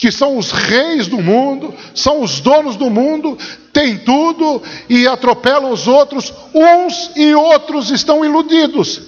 que 0.00 0.10
são 0.10 0.38
os 0.38 0.50
reis 0.50 1.08
do 1.08 1.20
mundo, 1.20 1.74
são 1.94 2.22
os 2.22 2.40
donos 2.40 2.74
do 2.74 2.88
mundo, 2.88 3.36
têm 3.70 3.98
tudo 3.98 4.62
e 4.88 5.06
atropelam 5.06 5.70
os 5.70 5.86
outros, 5.86 6.32
uns 6.54 7.10
e 7.14 7.34
outros 7.34 7.90
estão 7.90 8.24
iludidos. 8.24 9.02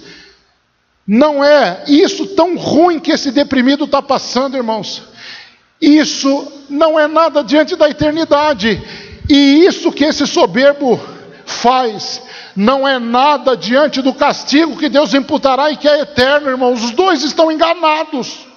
Não 1.05 1.43
é 1.43 1.83
isso 1.87 2.27
tão 2.35 2.55
ruim 2.55 2.99
que 2.99 3.11
esse 3.11 3.31
deprimido 3.31 3.85
está 3.85 4.03
passando, 4.03 4.55
irmãos. 4.55 5.01
Isso 5.81 6.47
não 6.69 6.99
é 6.99 7.07
nada 7.07 7.43
diante 7.43 7.75
da 7.75 7.89
eternidade. 7.89 8.79
E 9.27 9.65
isso 9.65 9.91
que 9.91 10.05
esse 10.05 10.27
soberbo 10.27 11.01
faz 11.43 12.21
não 12.55 12.87
é 12.87 12.99
nada 12.99 13.57
diante 13.57 13.99
do 13.99 14.13
castigo 14.13 14.77
que 14.77 14.89
Deus 14.89 15.15
imputará 15.15 15.71
e 15.71 15.75
que 15.75 15.87
é 15.87 16.01
eterno, 16.01 16.51
irmãos. 16.51 16.83
Os 16.83 16.91
dois 16.91 17.23
estão 17.23 17.51
enganados. 17.51 18.52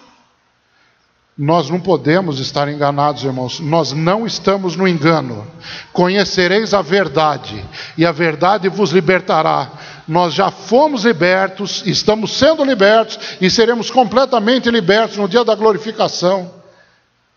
Nós 1.39 1.69
não 1.69 1.79
podemos 1.79 2.41
estar 2.41 2.67
enganados, 2.67 3.23
irmãos. 3.23 3.61
Nós 3.61 3.93
não 3.93 4.27
estamos 4.27 4.75
no 4.75 4.89
engano. 4.89 5.47
Conhecereis 5.93 6.73
a 6.73 6.81
verdade, 6.81 7.63
e 7.99 8.07
a 8.07 8.13
verdade 8.13 8.71
vos 8.71 8.91
libertará. 8.91 9.71
Nós 10.09 10.33
já 10.33 10.51
fomos 10.51 11.05
libertos, 11.05 11.83
estamos 11.85 12.33
sendo 12.39 12.65
libertos 12.65 13.19
e 13.39 13.51
seremos 13.51 13.91
completamente 13.91 14.71
libertos 14.71 15.19
no 15.19 15.29
dia 15.29 15.45
da 15.45 15.55
glorificação. 15.55 16.51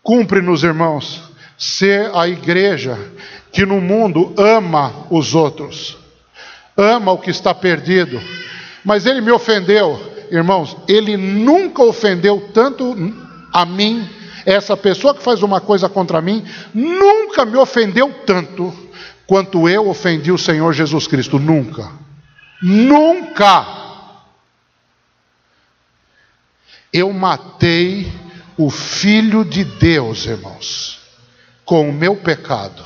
Cumpre-nos, 0.02 0.64
irmãos, 0.64 1.22
ser 1.58 2.10
a 2.16 2.26
igreja 2.26 2.98
que 3.52 3.66
no 3.66 3.82
mundo 3.82 4.34
ama 4.38 4.94
os 5.10 5.36
outros, 5.36 5.98
ama 6.78 7.12
o 7.12 7.18
que 7.18 7.32
está 7.32 7.54
perdido. 7.54 8.22
Mas 8.86 9.06
ele 9.06 9.20
me 9.20 9.32
ofendeu, 9.32 10.00
irmãos, 10.32 10.78
ele 10.88 11.18
nunca 11.18 11.84
ofendeu 11.84 12.50
tanto 12.54 12.96
a 13.52 13.66
mim, 13.66 14.08
essa 14.46 14.76
pessoa 14.78 15.14
que 15.14 15.24
faz 15.24 15.42
uma 15.44 15.60
coisa 15.60 15.90
contra 15.90 16.22
mim, 16.22 16.46
nunca 16.74 17.46
me 17.46 17.58
ofendeu 17.58 18.14
tanto 18.26 18.74
quanto 19.26 19.68
eu 19.68 19.88
ofendi 19.88 20.32
o 20.32 20.38
Senhor 20.38 20.74
Jesus 20.74 21.08
Cristo. 21.08 21.40
Nunca. 21.40 21.92
Nunca. 22.62 23.66
Eu 26.92 27.12
matei 27.14 28.12
o 28.58 28.70
Filho 28.70 29.46
de 29.46 29.64
Deus, 29.64 30.26
irmãos, 30.26 31.00
com 31.64 31.90
o 31.90 31.94
meu 31.94 32.16
pecado. 32.16 32.84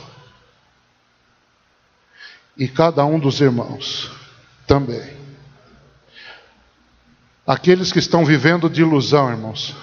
E 2.57 2.67
cada 2.67 3.03
um 3.05 3.17
dos 3.17 3.41
irmãos 3.41 4.11
também. 4.67 5.13
Aqueles 7.47 7.91
que 7.91 7.99
estão 7.99 8.23
vivendo 8.23 8.69
de 8.69 8.81
ilusão, 8.81 9.29
irmãos 9.29 9.75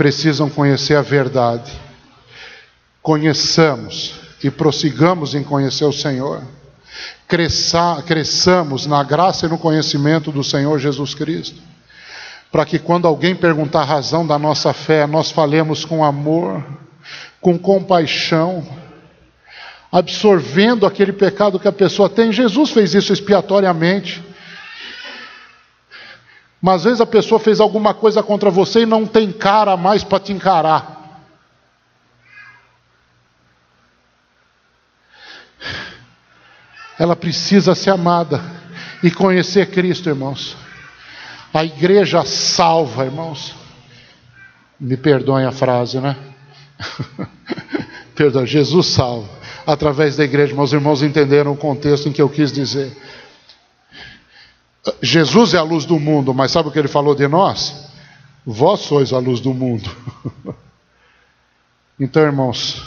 precisam 0.00 0.48
conhecer 0.48 0.96
a 0.96 1.02
verdade. 1.02 1.70
Conheçamos 3.02 4.14
e 4.42 4.50
prossigamos 4.50 5.34
em 5.34 5.44
conhecer 5.44 5.84
o 5.84 5.92
Senhor. 5.92 6.42
Cresça, 7.28 8.02
cresçamos 8.06 8.86
na 8.86 9.02
graça 9.04 9.44
e 9.44 9.48
no 9.50 9.58
conhecimento 9.58 10.32
do 10.32 10.42
Senhor 10.42 10.78
Jesus 10.78 11.12
Cristo. 11.12 11.60
Para 12.50 12.64
que 12.64 12.78
quando 12.78 13.06
alguém 13.06 13.34
perguntar 13.34 13.82
a 13.82 13.84
razão 13.84 14.26
da 14.26 14.38
nossa 14.38 14.72
fé, 14.72 15.06
nós 15.06 15.30
falemos 15.30 15.84
com 15.84 16.02
amor, 16.02 16.64
com 17.38 17.58
compaixão, 17.58 18.66
absorvendo 19.92 20.86
aquele 20.86 21.12
pecado 21.12 21.60
que 21.60 21.68
a 21.68 21.72
pessoa 21.72 22.08
tem. 22.08 22.32
Jesus 22.32 22.70
fez 22.70 22.94
isso 22.94 23.12
expiatoriamente. 23.12 24.24
Mas 26.60 26.76
às 26.76 26.84
vezes 26.84 27.00
a 27.00 27.06
pessoa 27.06 27.40
fez 27.40 27.58
alguma 27.58 27.94
coisa 27.94 28.22
contra 28.22 28.50
você 28.50 28.80
e 28.80 28.86
não 28.86 29.06
tem 29.06 29.32
cara 29.32 29.76
mais 29.76 30.04
para 30.04 30.20
te 30.20 30.32
encarar. 30.32 30.98
Ela 36.98 37.16
precisa 37.16 37.74
ser 37.74 37.90
amada 37.90 38.42
e 39.02 39.10
conhecer 39.10 39.70
Cristo, 39.70 40.10
irmãos. 40.10 40.54
A 41.52 41.64
igreja 41.64 42.24
salva, 42.26 43.06
irmãos. 43.06 43.54
Me 44.78 44.98
perdoem 44.98 45.46
a 45.46 45.52
frase, 45.52 45.98
né? 45.98 46.14
Perdão, 48.14 48.44
Jesus 48.44 48.88
salva. 48.88 49.28
Através 49.66 50.16
da 50.16 50.24
igreja, 50.24 50.54
meus 50.54 50.74
irmãos 50.74 51.02
entenderam 51.02 51.52
o 51.52 51.56
contexto 51.56 52.08
em 52.08 52.12
que 52.12 52.20
eu 52.20 52.28
quis 52.28 52.52
dizer. 52.52 52.94
Jesus 55.02 55.54
é 55.54 55.58
a 55.58 55.62
luz 55.62 55.84
do 55.84 55.98
mundo, 55.98 56.32
mas 56.32 56.50
sabe 56.50 56.68
o 56.68 56.72
que 56.72 56.78
ele 56.78 56.88
falou 56.88 57.14
de 57.14 57.28
nós? 57.28 57.88
Vós 58.46 58.80
sois 58.80 59.12
a 59.12 59.18
luz 59.18 59.40
do 59.40 59.52
mundo. 59.52 59.90
então, 62.00 62.22
irmãos, 62.22 62.82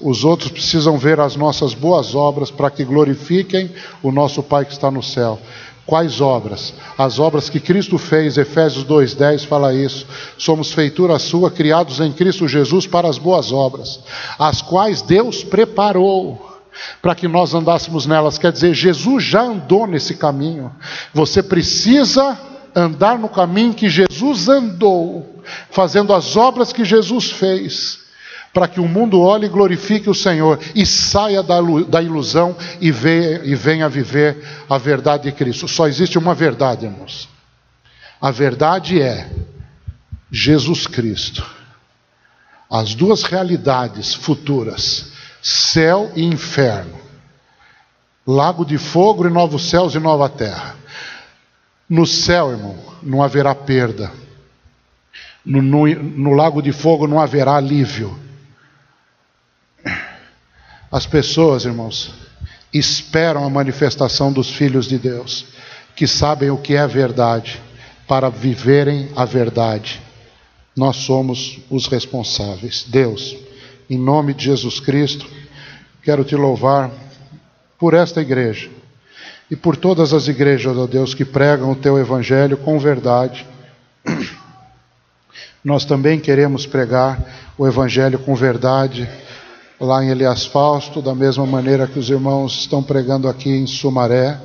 os 0.00 0.24
outros 0.24 0.50
precisam 0.50 0.98
ver 0.98 1.18
as 1.18 1.36
nossas 1.36 1.72
boas 1.72 2.14
obras 2.14 2.50
para 2.50 2.70
que 2.70 2.84
glorifiquem 2.84 3.70
o 4.02 4.12
nosso 4.12 4.42
Pai 4.42 4.64
que 4.64 4.72
está 4.72 4.90
no 4.90 5.02
céu. 5.02 5.38
Quais 5.84 6.20
obras? 6.20 6.72
As 6.96 7.18
obras 7.18 7.48
que 7.48 7.58
Cristo 7.58 7.98
fez, 7.98 8.38
Efésios 8.38 8.84
2,10 8.84 9.46
fala 9.46 9.74
isso. 9.74 10.06
Somos 10.38 10.72
feitura 10.72 11.18
sua, 11.18 11.50
criados 11.50 12.00
em 12.00 12.12
Cristo 12.12 12.46
Jesus 12.46 12.86
para 12.86 13.08
as 13.08 13.18
boas 13.18 13.50
obras, 13.50 14.00
as 14.38 14.62
quais 14.62 15.02
Deus 15.02 15.42
preparou 15.42 16.51
para 17.00 17.14
que 17.14 17.28
nós 17.28 17.54
andássemos 17.54 18.06
nelas. 18.06 18.38
Quer 18.38 18.52
dizer, 18.52 18.74
Jesus 18.74 19.24
já 19.24 19.42
andou 19.42 19.86
nesse 19.86 20.14
caminho. 20.14 20.74
Você 21.12 21.42
precisa 21.42 22.38
andar 22.74 23.18
no 23.18 23.28
caminho 23.28 23.74
que 23.74 23.88
Jesus 23.88 24.48
andou, 24.48 25.42
fazendo 25.70 26.14
as 26.14 26.36
obras 26.36 26.72
que 26.72 26.84
Jesus 26.84 27.30
fez, 27.30 28.00
para 28.52 28.68
que 28.68 28.80
o 28.80 28.88
mundo 28.88 29.20
olhe 29.20 29.46
e 29.46 29.50
glorifique 29.50 30.08
o 30.08 30.14
Senhor 30.14 30.58
e 30.74 30.84
saia 30.84 31.42
da 31.42 32.02
ilusão 32.02 32.56
e, 32.80 32.90
venha 32.90 33.88
viver 33.88 34.42
a 34.68 34.78
verdade 34.78 35.24
de 35.24 35.32
Cristo. 35.32 35.66
Só 35.68 35.86
existe 35.86 36.18
uma 36.18 36.34
verdade, 36.34 36.86
irmãos. 36.86 37.28
A 38.20 38.30
verdade 38.30 39.00
é 39.00 39.30
Jesus 40.30 40.86
Cristo. 40.86 41.44
As 42.70 42.94
duas 42.94 43.22
realidades 43.22 44.14
futuras 44.14 45.11
céu 45.42 46.12
e 46.14 46.22
inferno, 46.24 46.98
lago 48.24 48.64
de 48.64 48.78
fogo 48.78 49.26
e 49.26 49.30
novos 49.30 49.68
céus 49.68 49.94
e 49.94 49.98
nova 49.98 50.28
terra. 50.28 50.76
No 51.88 52.06
céu, 52.06 52.52
irmão, 52.52 52.78
não 53.02 53.22
haverá 53.22 53.54
perda. 53.54 54.12
No, 55.44 55.60
no, 55.60 55.86
no 55.86 56.32
lago 56.32 56.62
de 56.62 56.72
fogo 56.72 57.08
não 57.08 57.20
haverá 57.20 57.56
alívio. 57.56 58.16
As 60.90 61.06
pessoas, 61.06 61.64
irmãos, 61.64 62.14
esperam 62.72 63.44
a 63.44 63.50
manifestação 63.50 64.32
dos 64.32 64.50
filhos 64.50 64.86
de 64.86 64.98
Deus, 64.98 65.46
que 65.96 66.06
sabem 66.06 66.50
o 66.50 66.56
que 66.56 66.76
é 66.76 66.86
verdade, 66.86 67.60
para 68.06 68.28
viverem 68.28 69.10
a 69.16 69.24
verdade. 69.24 70.00
Nós 70.76 70.96
somos 70.96 71.58
os 71.68 71.86
responsáveis. 71.86 72.84
Deus, 72.88 73.36
em 73.88 73.98
nome 73.98 74.34
de 74.34 74.44
Jesus 74.44 74.80
Cristo, 74.80 75.26
quero 76.02 76.24
te 76.24 76.36
louvar 76.36 76.90
por 77.78 77.94
esta 77.94 78.20
igreja 78.20 78.70
e 79.50 79.56
por 79.56 79.76
todas 79.76 80.12
as 80.12 80.28
igrejas, 80.28 80.76
ó 80.76 80.86
Deus, 80.86 81.14
que 81.14 81.24
pregam 81.24 81.70
o 81.70 81.76
teu 81.76 81.98
evangelho 81.98 82.56
com 82.56 82.78
verdade. 82.78 83.46
Nós 85.62 85.84
também 85.84 86.18
queremos 86.18 86.64
pregar 86.64 87.52
o 87.58 87.66
evangelho 87.66 88.18
com 88.18 88.34
verdade 88.34 89.08
lá 89.78 90.02
em 90.02 90.10
Elias 90.10 90.46
Fausto, 90.46 91.02
da 91.02 91.14
mesma 91.14 91.44
maneira 91.44 91.86
que 91.86 91.98
os 91.98 92.08
irmãos 92.08 92.60
estão 92.60 92.82
pregando 92.82 93.28
aqui 93.28 93.50
em 93.50 93.66
Sumaré. 93.66 94.40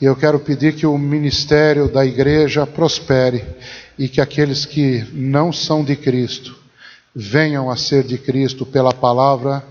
E 0.00 0.04
eu 0.04 0.14
quero 0.14 0.38
pedir 0.38 0.74
que 0.74 0.86
o 0.86 0.96
ministério 0.98 1.88
da 1.88 2.04
igreja 2.04 2.66
prospere 2.66 3.42
e 3.98 4.08
que 4.08 4.20
aqueles 4.20 4.64
que 4.66 5.04
não 5.12 5.52
são 5.52 5.82
de 5.82 5.96
Cristo 5.96 6.65
venham 7.16 7.70
a 7.70 7.76
ser 7.76 8.04
de 8.04 8.18
Cristo 8.18 8.66
pela 8.66 8.92
palavra 8.92 9.64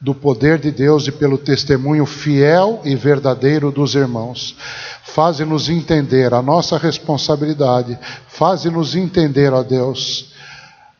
do 0.00 0.14
poder 0.14 0.60
de 0.60 0.70
Deus 0.70 1.08
e 1.08 1.12
pelo 1.12 1.36
testemunho 1.36 2.06
fiel 2.06 2.80
e 2.84 2.94
verdadeiro 2.94 3.72
dos 3.72 3.96
irmãos. 3.96 4.56
Faze-nos 5.02 5.68
entender 5.68 6.32
a 6.32 6.40
nossa 6.40 6.78
responsabilidade, 6.78 7.98
faze-nos 8.28 8.94
entender, 8.94 9.52
ó 9.52 9.64
Deus, 9.64 10.32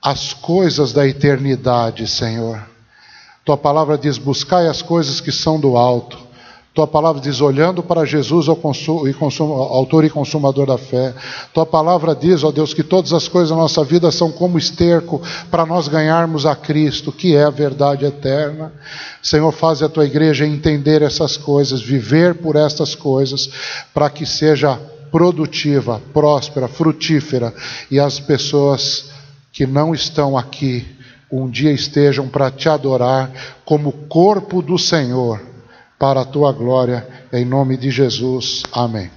as 0.02 0.32
coisas 0.32 0.92
da 0.92 1.06
eternidade, 1.06 2.08
Senhor 2.08 2.60
tua 3.46 3.56
palavra 3.56 3.96
diz: 3.96 4.18
buscai 4.18 4.66
as 4.66 4.82
coisas 4.82 5.20
que 5.20 5.30
são 5.30 5.58
do 5.58 5.76
alto. 5.76 6.25
Tua 6.76 6.86
palavra 6.86 7.22
diz: 7.22 7.40
olhando 7.40 7.82
para 7.82 8.04
Jesus, 8.04 8.48
autor 8.50 10.04
e 10.04 10.10
consumador 10.10 10.66
da 10.66 10.76
fé. 10.76 11.14
Tua 11.54 11.64
palavra 11.64 12.14
diz, 12.14 12.44
ó 12.44 12.52
Deus, 12.52 12.74
que 12.74 12.82
todas 12.82 13.14
as 13.14 13.26
coisas 13.26 13.48
da 13.48 13.56
nossa 13.56 13.82
vida 13.82 14.10
são 14.12 14.30
como 14.30 14.58
esterco 14.58 15.22
para 15.50 15.64
nós 15.64 15.88
ganharmos 15.88 16.44
a 16.44 16.54
Cristo, 16.54 17.10
que 17.10 17.34
é 17.34 17.44
a 17.44 17.50
verdade 17.50 18.04
eterna. 18.04 18.74
Senhor, 19.22 19.50
faz 19.52 19.82
a 19.82 19.88
tua 19.88 20.04
igreja 20.04 20.46
entender 20.46 21.00
essas 21.00 21.38
coisas, 21.38 21.80
viver 21.80 22.34
por 22.34 22.56
estas 22.56 22.94
coisas, 22.94 23.48
para 23.94 24.10
que 24.10 24.26
seja 24.26 24.78
produtiva, 25.10 26.02
próspera, 26.12 26.68
frutífera 26.68 27.54
e 27.90 27.98
as 27.98 28.20
pessoas 28.20 29.08
que 29.50 29.66
não 29.66 29.94
estão 29.94 30.36
aqui 30.36 30.86
um 31.32 31.48
dia 31.48 31.72
estejam 31.72 32.28
para 32.28 32.50
te 32.50 32.68
adorar 32.68 33.32
como 33.64 33.92
corpo 33.92 34.60
do 34.60 34.78
Senhor, 34.78 35.55
para 35.98 36.20
a 36.20 36.24
tua 36.24 36.52
glória, 36.52 37.06
em 37.32 37.44
nome 37.44 37.76
de 37.76 37.90
Jesus. 37.90 38.62
Amém. 38.72 39.10